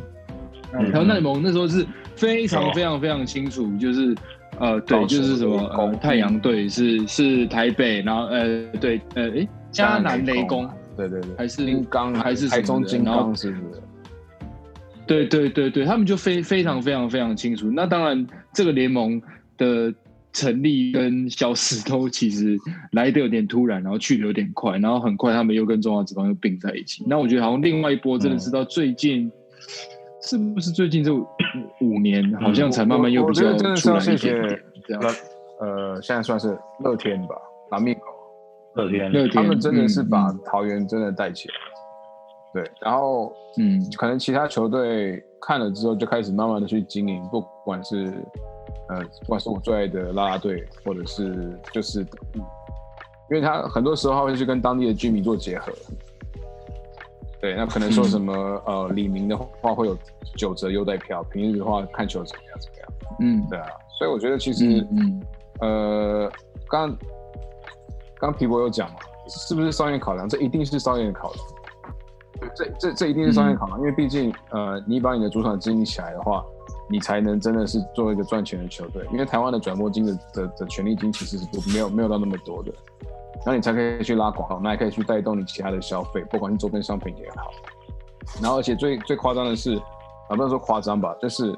[0.72, 4.16] 台湾大联盟那时候是非常非常非常清楚，就是
[4.58, 10.68] 呃对，就是什么呃太阳队是是台北，然后呃对呃哎，迦南雷公，
[10.98, 13.82] 对对对，还是金刚还是台中金刚是不是？
[15.12, 17.70] 对对对对，他们就非非常非常非常清楚。
[17.70, 19.22] 那当然，这个联盟
[19.58, 19.94] 的
[20.32, 22.58] 成立跟消失都其实
[22.94, 27.04] 来的有点突然，然后去的有点快，然后很快他们又跟中华职棒又并在一起。
[27.06, 29.30] 那我觉得好像另外一波真的是到最近，
[30.22, 31.28] 是不是最近这五
[31.82, 35.04] 五年好像才慢慢又比较出来一点点这样。
[35.60, 37.36] 呃，现在算是乐天吧，
[37.72, 38.02] 拉米狗，
[38.76, 41.54] 乐天，乐天他们真的是把嗯桃园真的带起来。
[42.54, 48.14] 对，然后嗯可能其他球队看了之后就开始慢慢的去经营，不管是
[48.90, 55.72] 呃，不管是我最爱的啦啦队，或者是就是，因为他很多时候他会去跟当地的居民做结合。
[57.40, 58.34] 对，那可能说什么、
[58.66, 59.98] 呃，李明的话会有
[60.36, 62.88] 九折优待票，平日的话看球怎么样怎么样。
[63.22, 65.22] 嗯对啊，所以我觉得其实、嗯
[65.62, 66.32] 嗯呃，
[66.70, 66.98] 刚刚
[68.20, 70.30] 刚皮博有讲嘛，是不是商业考量？
[70.30, 71.46] 这一定是商业考量。
[72.56, 76.44] 这这这一定是商业考量，因为毕竟呃，你把你的主场经营起来的话，
[76.90, 79.06] 你才能真的是做一个赚钱的球队。
[79.12, 82.72] 因为台湾的转播金的的的权利金其实是不没有没有到那么多的，
[83.38, 87.52] 然后你才可以去拉广告，那也可以去带动你其他的消费，不管是周边商品也好。
[88.42, 91.56] 然后而且最最夸张的是，啊不能说夸张吧，就是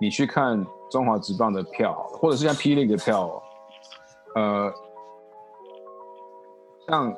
[0.00, 3.42] 你去看中华职棒的票好了，或者是像霹雳的票哦，
[4.36, 4.72] 呃，
[6.88, 7.14] 像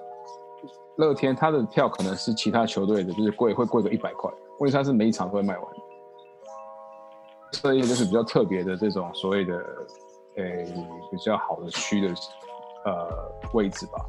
[0.97, 5.67] 乐天他的票可能是其他球队的，就是贵会贵个一百块，问题是他是每一场都会卖完。
[7.53, 9.55] 这一个就是比较特别的这种所谓的，
[10.37, 10.65] 诶、
[11.11, 12.15] 比较好的区的
[12.85, 13.09] 呃
[13.53, 14.05] 位置吧。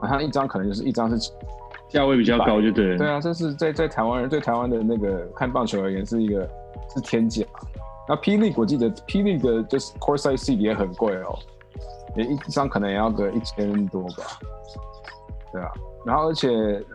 [0.00, 1.32] 好像一张可能就是一张是
[1.88, 2.98] 价位比较高就对了。
[2.98, 6.48] 对啊，这是在在台湾人对台湾的那个看棒球而言是一个
[6.94, 7.44] 是天价。
[8.08, 11.38] 那霹雳我记得霹雳的就是 course side seat 也很贵哦，
[12.16, 14.24] 也一张可能也要个一千多吧。
[15.52, 15.70] 对啊，
[16.04, 16.48] 然后而且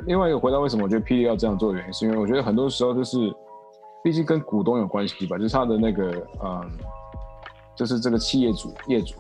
[0.05, 3.17] 另外一个回到为什么我觉得霹雳要这样做的原因，是因为我觉得很多时候就是，
[4.03, 6.11] 毕竟跟股东有关系吧，就是他的那个
[6.43, 6.71] 嗯，
[7.75, 9.15] 就是这个企业主业主，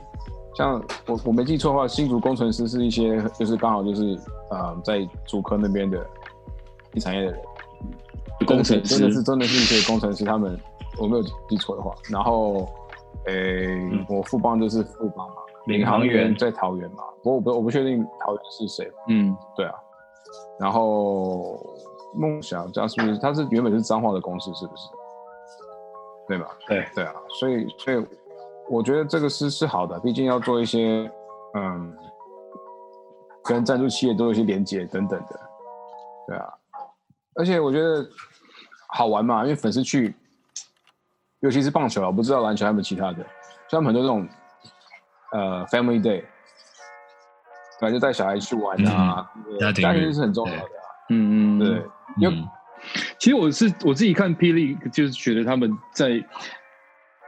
[0.55, 4.19] 像我我没记错的话，新竹工程师是一些就是刚好就是
[4.51, 6.05] 呃在竹科那边的
[6.91, 7.39] 地产业的人，
[8.45, 10.59] 工程师真的是真的是一些工程师，他们
[10.99, 12.69] 我没有记错的话，然后
[13.25, 16.35] 诶、我富邦就是富邦嘛，领航员。
[16.35, 19.35] 在桃园嘛，不过我不我不确定桃园是谁，嗯。
[19.55, 19.73] 对啊，
[20.59, 21.59] 然后
[22.15, 24.89] 梦想家是不是他是原本是彰化的公司是不是？
[26.27, 26.47] 对吧？
[26.67, 28.05] 对，对啊，所以所以
[28.69, 31.11] 我觉得这个是是好的，毕竟要做一些
[31.53, 31.93] 嗯，
[33.43, 35.39] 跟赞助企业都有一些连接等等的，
[36.27, 36.53] 对啊，
[37.35, 38.07] 而且我觉得
[38.87, 40.15] 好玩嘛，因为粉丝去，
[41.41, 43.25] 尤其是棒球啊，我不知道篮球还有没有其他的，
[43.69, 44.25] 像很多这种
[45.33, 46.23] 呃 family day，
[47.81, 51.67] 反正就带小孩去玩啊，对家庭家庭是很重要的啊，嗯嗯，对，
[52.17, 52.47] 因为嗯。
[53.17, 56.21] 其实我是我自己看霹雳，就是觉得他们在，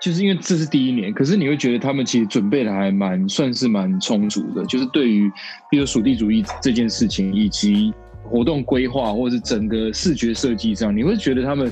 [0.02, 5.32] 就是因为这是第一年，可是你会觉得他们其实准备的还蛮算是蛮充足的，就是对于
[5.72, 7.94] 比如属地主义这件事情，以及
[8.30, 11.72] 活动规划或者是整个视觉设计上，你会觉得他们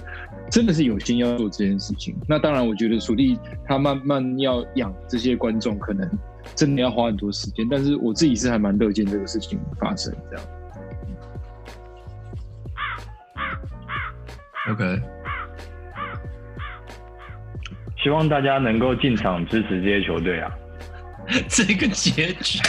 [0.50, 2.16] 真的是有心要做这件事情。
[2.28, 6.10] 那当然，我觉得属地他慢慢要养这些观众，可能
[6.56, 10.46] 真的要花很多时间，但是我自己是还蛮乐见这个事情发生这样。
[14.72, 15.02] OK，
[18.02, 20.56] 希望大家能够进场支持这些球队啊。
[21.48, 22.60] 这个结局，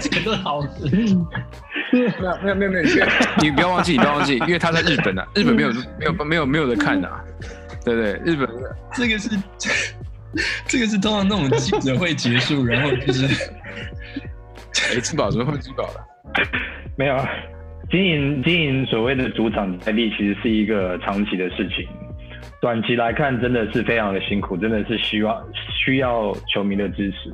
[0.00, 0.68] 这个好的。
[1.92, 2.08] 没有
[2.42, 3.06] 没有没有没有，
[3.40, 7.22] 你不要忘记，你不要忘记，因为他在日本啊，日本没有没有没有没有的看的、啊，
[7.84, 8.12] 对不对？
[8.24, 8.48] 日本
[8.94, 9.30] 这个是
[10.66, 13.26] 这个是通常那种记者会结束，然后就是
[14.92, 16.04] 哎，吃饱怎么会吃饱了？
[16.96, 17.28] 没有，啊，
[17.90, 21.86] 经营经营所谓的主场在地，其实是一个长期的事情。
[22.60, 27.32] 短期来看，真的是非常的辛苦，真的是需要需要球迷的支持。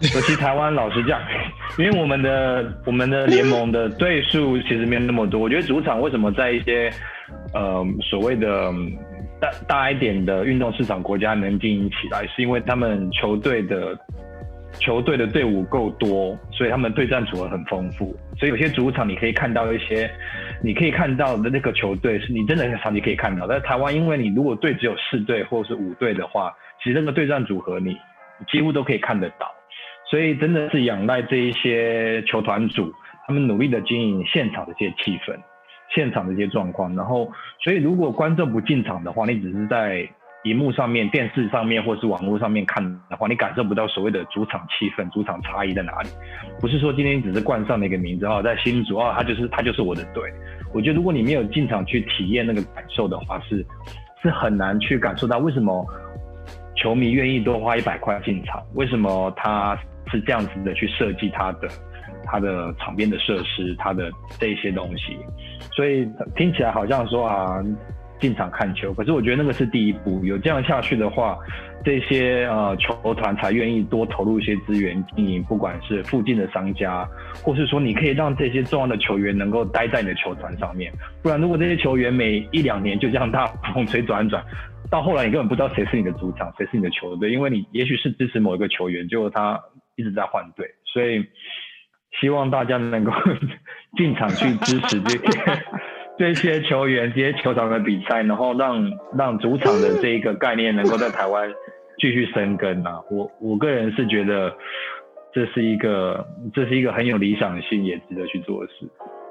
[0.14, 1.20] 尤其台湾，老实讲，
[1.76, 6.88] 因为我们的我们的 联盟的队数其实没有那么多，我觉得主场为什么在一些
[7.52, 8.92] 呃所谓的嗯
[9.40, 13.98] 大大一点的运动市场国家能经营起来，是因为他们球队的
[14.78, 18.16] 球队的队伍够多，所以他们对战组合很丰富。
[18.38, 20.08] 所以有些主场你可以看到一些，
[20.62, 23.48] 你可以看到的那个球队是你真的很长期可以看到。
[23.48, 27.90] 但是台湾，因为你如果队只有四队或者是五队的话，其实那个对战组合你
[28.38, 29.52] 你几乎都可以看得到。
[30.10, 32.92] 所以真的是仰赖这一些球团组，
[33.26, 35.36] 他们努力的经营现场的一些气氛、
[35.94, 36.94] 现场的一些状况。
[36.96, 37.30] 然后，
[37.62, 40.08] 所以如果观众不进场的话，你只是在
[40.44, 46.08] 荧幕上面、电视上面或是网络上面看的话，你感受不到所谓的主场气氛、主场差异在哪里。
[46.60, 50.22] 不是说今天只是冠上了一个名字哦，在新竹哦，他就是他就是我的队。
[50.72, 53.66] 我觉得如果你没有进场去体验那个感受的话，是
[54.22, 55.84] 是很难去感受到为什么
[56.76, 59.76] 球迷愿意多花一百块进场，为什么他
[60.10, 61.68] 是这样子的去设计他的
[62.24, 65.16] 他的场边的设施，他的这些东西。
[65.72, 67.62] 所以听起来好像说啊，
[68.20, 70.24] 进场看球，可是我觉得那个是第一步。
[70.24, 71.38] 有这样下去的话，
[71.84, 77.08] 这些呃球团才愿意多投入一些资源经营，不管是附近的商家，
[77.42, 80.92] 或是说你可以让这些重要的球员能够待在你的球团上面。
[81.22, 84.44] 不然，如果这些球员每一两年就这样大风吹转转，
[84.90, 89.60] 到后来你根本不知道谁是你的主场，谁是你的球队，因为你也许是支持某一个球员，结果他
[89.98, 91.22] 一直在换队，所以
[92.20, 93.12] 希望大家能够
[93.98, 95.62] 进场去支持这些
[96.16, 101.52] 这些球员、这些球场的比赛，然后让让主场的这一个概念能够在台湾
[101.98, 103.00] 继续生根啊！
[103.10, 104.56] 我我个人是觉得
[105.32, 108.88] 这是一个这是一个很有理想性，也值得去做的事。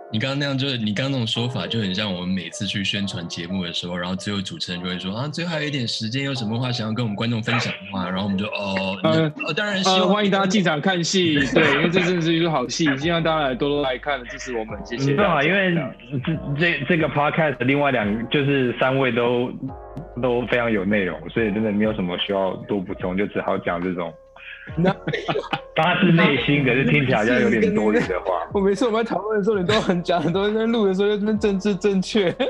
[0.10, 15.76] 你刚刚那样，就是你刚刚那种说法，就很像我们每次去宣传节目的时候，然后最后主持人就会说啊，最后还有一点时间，有什么话想要跟我们观众分享的话，然后我们就哦，呃哦，当然是呃，欢迎大家进场看戏，对，因为这真的是一出好戏，希望大家来多多来看，支持我们，谢谢没有啊，因为
[16.26, 19.52] 这这这个 podcast 另外两就是三位都
[20.22, 24.13] 都非常有内容，所以真的没有什么需要多补充，就只好讲这种
[24.76, 24.92] 那
[25.76, 28.48] 发自内心可是听起来好像有点多余的话。
[28.54, 32.36] 我每次我们在讨论的时候，你都很讲很多，在录的时候就那边政治正确。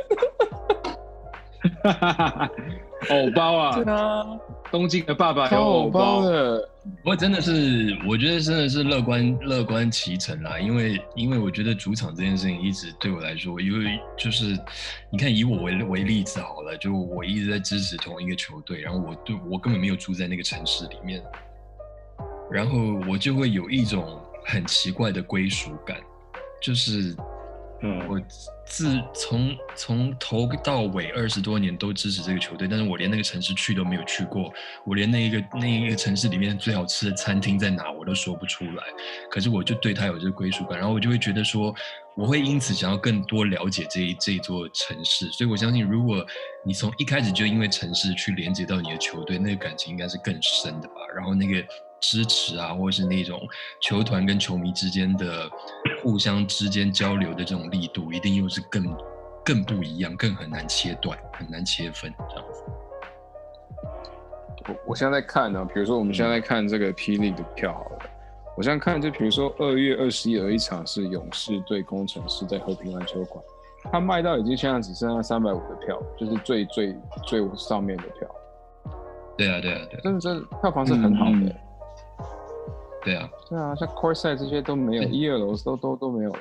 [3.10, 4.26] 偶包啊，啊，
[4.72, 6.68] 东京的爸爸有超偶包，的，
[7.04, 14.58] 不过真的是，我觉得真的是乐观乐观其成啦，因为因为我觉得主场这件事情一直对我来说，因为就是
[15.12, 21.22] 你看以我为为例子好了，就我一直在支持同一个球队，然后我对我根本没有住在那个城市里面，
[22.52, 22.78] 然后
[23.08, 25.98] 我就会有一种很奇怪的归属感，
[26.62, 27.16] 就是
[27.84, 28.20] 嗯，我
[28.66, 34.52] 自从从头到尾二十多年都支持这个球队，但是我连那个城市去都没有去过，
[34.86, 38.84] 我连那一个那一个城市里面最好吃的餐厅在哪我都说不出来。
[39.30, 41.74] 可是我就对他有这个归属感，然后我就会觉得说，
[42.16, 45.30] 我会因此想要更多了解这一这一座城市。
[45.32, 46.26] 所以我相信，如果
[46.66, 50.96] 你从一开始就因为城市去连接到你的球队，那个感情应该是更深的吧。
[51.16, 51.64] 然后那个
[52.00, 53.40] 支持啊，或者是那种
[53.82, 55.50] 球团跟球迷之间的
[56.04, 58.96] 互相之间交流的这种力度，一定又是更
[59.44, 62.64] 更不一样，更很难切断，很难切分这样子。
[64.68, 68.10] 我我现在在看呢，比如说我们现在在看这个霹雳的票好了，
[68.58, 73.44] 我现在看就比如说二月二十一有一场是勇士对工程师在和平篮球馆，
[73.92, 76.96] 它卖到已经现在只剩下三百五的票，就是最最
[77.26, 78.28] 最上面的票，
[79.38, 81.56] 对啊，对啊，对啊，真的这票房是很好的。
[83.08, 86.40] 对啊，对啊，像 Courtside 这些都没有，对一二楼都都都没有了。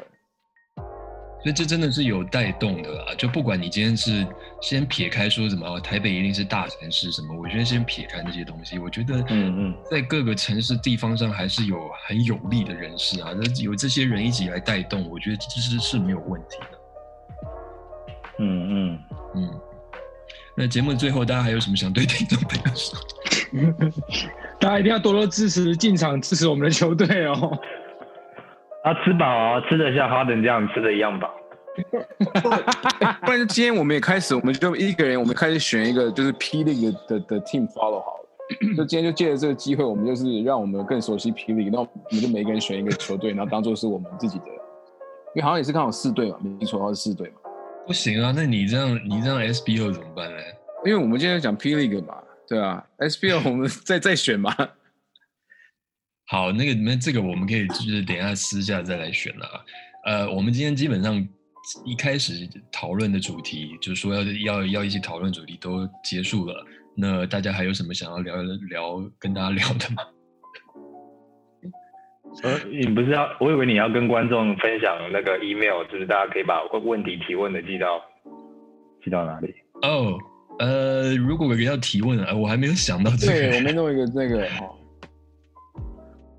[1.43, 3.15] 所以这真的是有带动的啦。
[3.17, 4.27] 就不管你今天是
[4.61, 16.79] 先撇开说什么哦台北一定是大城市什么，我觉得先撇开那些东西，我觉得嗯嗯在各个城市地方上还是有很有利的人士啊，那有这些人一起来带动，我觉得这是是没有问题的。
[18.41, 18.99] 嗯嗯，
[19.37, 19.61] 嗯，
[20.57, 22.99] 那节目最后大家还有什么想对听众朋友说？
[24.61, 27.59] 大家一定要多多支持进场支持我们的球队哦。
[28.85, 31.31] 啊，吃饱啊，吃得像哈登这样吃的一样饱。
[33.23, 38.27] 不然今天我们也开始，我们就一个人，我们开始选一个就是霹雳的的的 team follow 好了。
[38.79, 44.45] 就今天就借着这个机会，我们就是让我们更熟悉霹雳，那我们就每个人选一个球队，然后当做是我们自己的，
[45.35, 47.35] 因为好像也是刚好四队嘛，没记错，好像是四队嘛。
[47.87, 50.37] 不行啊，那你这样你这样 SBO 怎么办呢？
[50.85, 52.15] 因为我们今天讲霹雳嘛，
[52.49, 54.55] 对啊，SBL 我们再再选嘛。
[56.29, 59.65] 好，那个那这个我们可以就是等一下私下再来选了啊。
[60.05, 61.15] 呃，我们今天基本上
[61.85, 66.65] 一开始讨论的主题，就是说要要要一起讨论主题都结束了。
[66.97, 68.37] 那大家还有什么想要聊
[68.71, 70.03] 聊跟大家聊的吗？
[72.43, 73.29] 呃，你不是要？
[73.41, 78.01] 我以为你要跟观众分享那个 email，就是大家可以把问题提问的寄到
[79.03, 79.55] 寄到哪里？
[79.83, 80.19] 哦，
[80.59, 83.57] 呃，如果要提问啊，我还没有想到这对，个。
[83.57, 84.75] 我们弄一个那个哦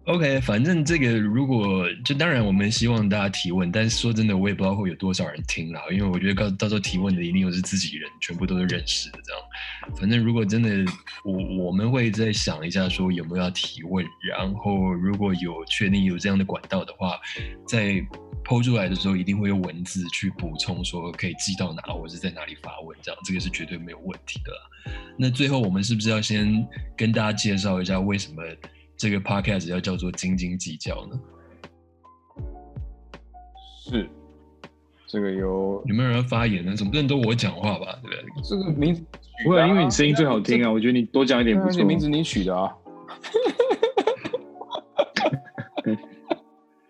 [0.06, 9.96] ，OK，反正这个如果就当然我们希望大家提问，但是说真的，我也不知道会有多少人听啦，因为我觉得到到时候提问的一定又是自己人，全部都是认识的这样。
[9.96, 10.70] 反正如果真的
[11.24, 14.06] 我我们会再想一下，说有没有要提问，
[14.36, 17.20] 然后如果有确定有这样的管道的话，
[17.68, 18.02] 在
[18.48, 24.94] 抛出来的时候一定会用文字去补充，说可以寄到哪，或是在哪里发问，这样这个是绝对没有问题的啦。
[25.18, 28.42] 那最后我们是不是要先跟大家介绍一下为什么？
[28.96, 31.20] 这个 podcast 要叫做斤斤计较呢？
[33.84, 34.10] 是
[35.06, 36.76] 这个有有没有人要发言呢？
[36.76, 38.00] 总不能都我讲话吧？
[38.02, 38.44] 对不对？
[38.44, 39.04] 这个名字，
[39.44, 41.86] 不会，因为你声音最好听啊，我觉得你多讲一点不错这。
[41.86, 42.74] 名字你取的啊。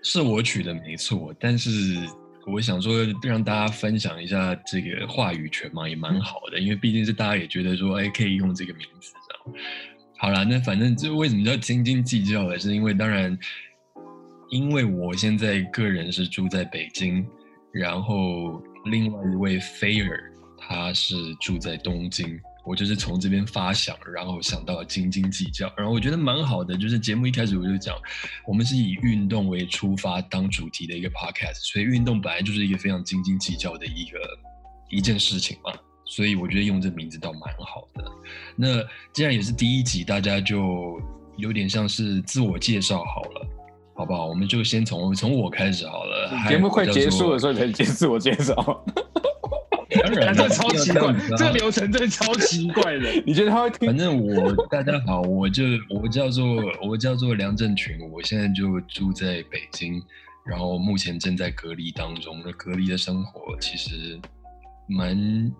[0.09, 1.69] 是我取的没错，但是
[2.45, 9.65] 我想说让大家分享一下这个话语权嘛，也蛮好的，因为毕竟是大家也觉得说，哎，可以用这个名字这样。
[10.17, 12.57] 好啦，那反正这为什么叫斤斤计较呢？
[12.57, 13.37] 是因为当然，
[14.49, 17.27] 因为我现在个人是住在北京，
[17.73, 26.75] 然后另外一位菲尔他是住在东京，我就是从这边发想，然后想到斤斤计较，然后我觉得蛮好的。
[26.75, 27.95] 就是节目一开始我就讲，
[28.45, 34.19] 我们是以运动为出发当主题的一个 podcast，所以运动本来就是一个非常斤斤计较的一个
[34.89, 35.71] 一件事情嘛。
[36.09, 38.03] 所以我觉得用这名字倒蛮好的。
[38.55, 41.01] 那既然也是第一集，大家就
[41.37, 43.47] 有点像是自我介绍好了，
[43.95, 44.25] 好不好？
[44.27, 46.31] 我们就先从从我开始好了。
[46.47, 48.85] 节目快结束的了，时候才接自我介绍，
[50.09, 53.11] 当然这超奇怪这个流程真的超奇怪的。
[53.25, 53.97] 你觉得他会听反？
[53.97, 60.01] 正我大家好，我就我叫做我叫做梁振群，我现在就住在北京，
[60.45, 62.41] 然后目前正在隔离当中。
[62.45, 64.19] 那隔离的生活其实
[64.87, 65.51] 蛮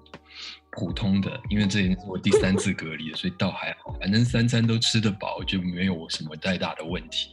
[0.72, 7.30] 普通的，因为这已经是我第三次隔离了，所以倒还好，反正三餐都吃得饱，就没有什么太大的问题。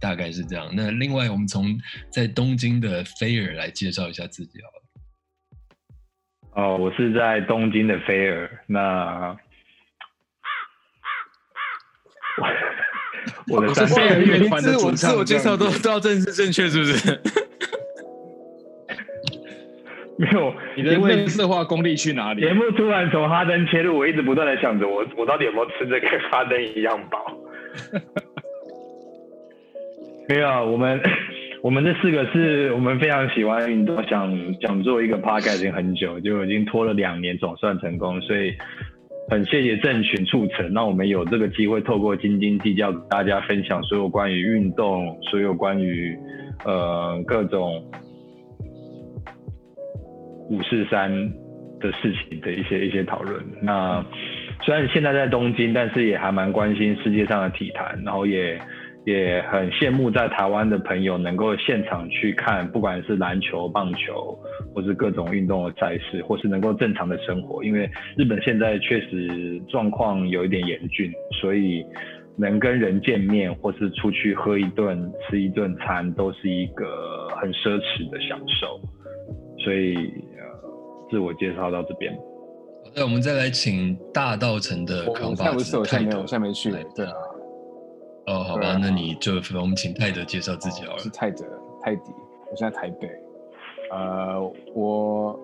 [0.00, 0.68] 大概是这样。
[0.74, 1.78] 那另外，我们从
[2.10, 4.83] 在东京的菲尔来介绍一下自己好了。
[6.54, 8.50] 哦，我是在东京的菲尔。
[8.66, 9.36] 那
[13.48, 17.20] 我 我的三是菲尔乐团的自我主唱自我介绍都都要正式正确，是不是？
[20.16, 22.52] 没有，你的因为乐色化功力去哪里节？
[22.52, 27.36] 目突然从哈登切入，我一直不断的想着我我到底有没有吃的跟哈登一样饱？
[30.28, 31.00] 没有，啊我们
[31.64, 38.52] 我们这四个是我们非常喜欢运动，想想做一个 podcast 已经很久，就已经拖了两年，总算成功，所以
[39.30, 46.14] 很谢谢郑群促成，让我们有这个机会透过斤斤计较，跟大家分享所有关于运动，所有关于
[46.66, 47.82] 呃各种
[50.50, 51.10] 五四三
[51.80, 53.42] 的事情的一些一些讨论。
[53.62, 54.04] 那
[54.66, 58.60] 虽然现在在东京，但是也还蛮关心世界上的体坛，然后也
[59.04, 64.38] 也很羡慕在台湾的朋友能够现场去看，不管是篮球、棒球，
[64.74, 67.62] 或是各种运动的赛事，或是能够正常的生活。
[67.62, 71.84] 因为日本现在确实状况有一点严峻，所以
[72.36, 78.80] 能跟人见面，或是出去喝一顿、吃一顿餐，都是一个很奢侈的享受。
[79.62, 82.10] 所以，呃，自我介绍到这边。
[82.96, 87.12] 那我们再来请大道城的康巴子泰德，我现在没去，对啊。
[88.26, 90.98] 哦，好吧，那你就我们请泰德介绍自己好了。
[90.98, 91.44] 是泰德，
[91.82, 92.10] 泰迪，
[92.50, 93.08] 我现在台北。
[93.90, 94.40] 呃，
[94.74, 95.38] 我，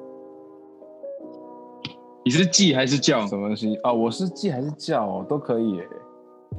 [2.24, 3.78] 你是记还是叫什么东西？
[3.84, 5.82] 哦，我是记还是叫都可以。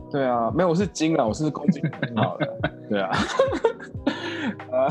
[0.09, 1.81] 对啊，没有，我是金啊，我是公斤
[2.15, 2.47] 好了。
[2.89, 3.11] 对啊。
[4.71, 4.87] 呃，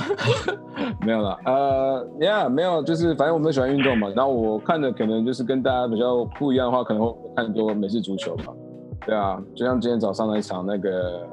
[1.04, 1.38] 没有了。
[1.44, 4.08] 呃，Yeah，没有，就是反正我们都喜欢运动嘛。
[4.14, 8.52] 然后我看的可能就是跟大家比较不一样的话，可能会看多美式足球吧。
[9.06, 11.26] 对啊，就像今天早上那一场那个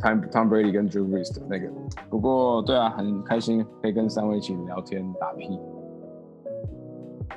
[0.00, 1.68] Tom Tom Brady 跟 Drew Brees 的那个。
[2.08, 5.58] 不过，对啊，很开心可以跟三位一起聊天打屁。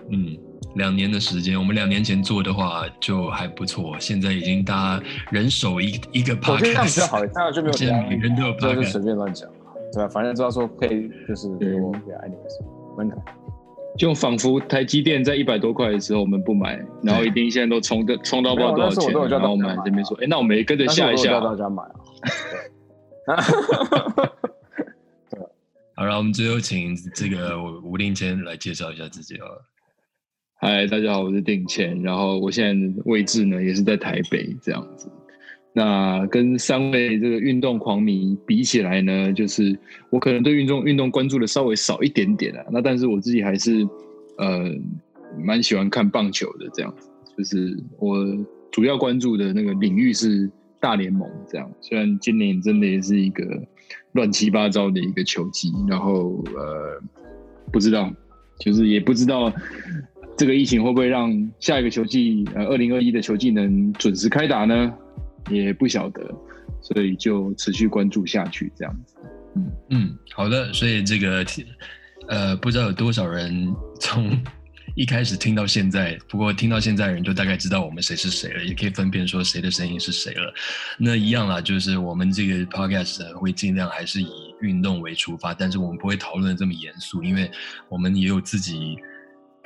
[0.09, 0.37] 嗯，
[0.75, 9.49] 两年的时间，我们两年前做的话就还不错，现在已经大家人手一一个 podcast，这样比较好，这样就没有现在每人都有 podcast，就随便乱讲
[9.93, 10.09] 对吧？
[10.09, 13.17] 反正知道说可以，就是给我给 anyways，门槛。
[13.97, 21.39] 就仿佛台积电在一百多块的时候我们不买，然后一定现在都冲的冲到不知道多少钱，然后我们这边说，哎，那我们也跟着下一下。
[21.39, 23.41] 大家买啊。
[25.95, 29.47] 好了，我们最后请这个吴定谦来介绍一下自己啊。
[30.59, 35.09] 嗨，大家好，我是定谦，然后我现在位置呢也是在台北这样子。
[35.77, 39.77] 那跟三位这个运动狂迷比起来呢，就是
[40.09, 42.63] 我可能对运动运动关注的稍微少一点点啊。
[42.71, 43.85] 那但是我自己还是
[44.37, 44.71] 呃
[45.37, 48.15] 蛮喜欢看棒球的这样子，就是我
[48.71, 50.49] 主要关注的那个领域是
[50.79, 51.69] 大联盟这样。
[51.81, 53.43] 虽然今年真的也是一个
[54.13, 57.03] 乱七八糟的一个球季，然后呃
[57.73, 58.09] 不知道，
[58.61, 59.51] 就是也不知道
[60.37, 64.93] 这个疫情会不会让下一个球季呃二零二一的球季能准时开打呢？
[65.49, 66.21] 也不晓得，
[66.81, 69.15] 所以就持续关注下去，这样子。
[69.55, 70.73] 嗯嗯，好的。
[70.73, 71.45] 所以这个
[72.27, 74.37] 呃，不知道有多少人从
[74.95, 80.53] 一开始听到现在，不过听到现在人就大概知道我们谁是谁了，也可以分辨说谁的声音是谁了。
[80.97, 84.31] 那一样啦，就是我们这个 podcast 会尽量还是以
[84.61, 87.49] 运动为出发，但是我们不会讨论这么严肃，因为
[87.89, 88.97] 我们也有自己。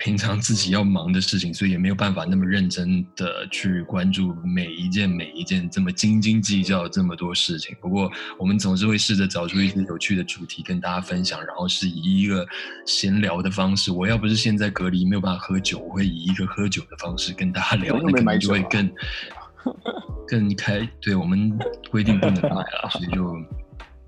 [0.01, 7.75] 平常自己要忙的事情，所以也没有办法那么认真的去关注每一件每一件这么斤斤计较这么多事情。
[7.81, 12.47] 不过，我们总是会试着找出一些有趣的主题跟大家分享，然后是以一个
[12.85, 13.91] 闲聊的方式。
[13.91, 18.89] 我要不是现在隔离没有办法喝酒，我会以一个喝酒的方式跟大家聊，那可能就会更
[20.25, 20.89] 更开。
[21.01, 21.59] 对我们
[21.91, 23.35] 规定不能买了， 所以就。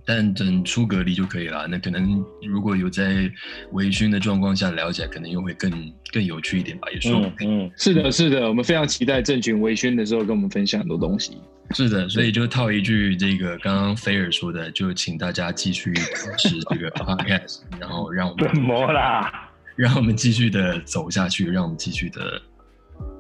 [0.06, 1.68] 但等出隔离就可以了。
[1.68, 3.32] 那可能如果有在
[3.72, 5.72] 微醺的状况下聊起来，可能又会更
[6.12, 6.88] 更有趣一点吧。
[6.92, 11.38] 也说，嗯，是的，是的，我们非常期待郑群微醺的时候跟我们分享很多东西。
[11.74, 19.50] 是的，所以就套一句这个刚刚菲尔说的，就请大家继续支持这个 podcast，然后让我们怎么啦？
[19.78, 22.42] 让我们继续的走下去，让我们继续的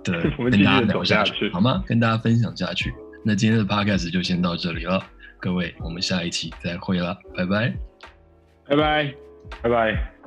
[0.03, 0.21] 的
[0.51, 1.81] 跟大家聊下去，好吗？
[1.87, 2.93] 跟大家分享下去。
[3.23, 5.01] 那今天的 podcast 就先到这里了。
[5.41, 7.73] 各位，我们下一期再会了，拜拜，
[8.67, 9.13] 拜拜，
[9.63, 10.20] 拜拜。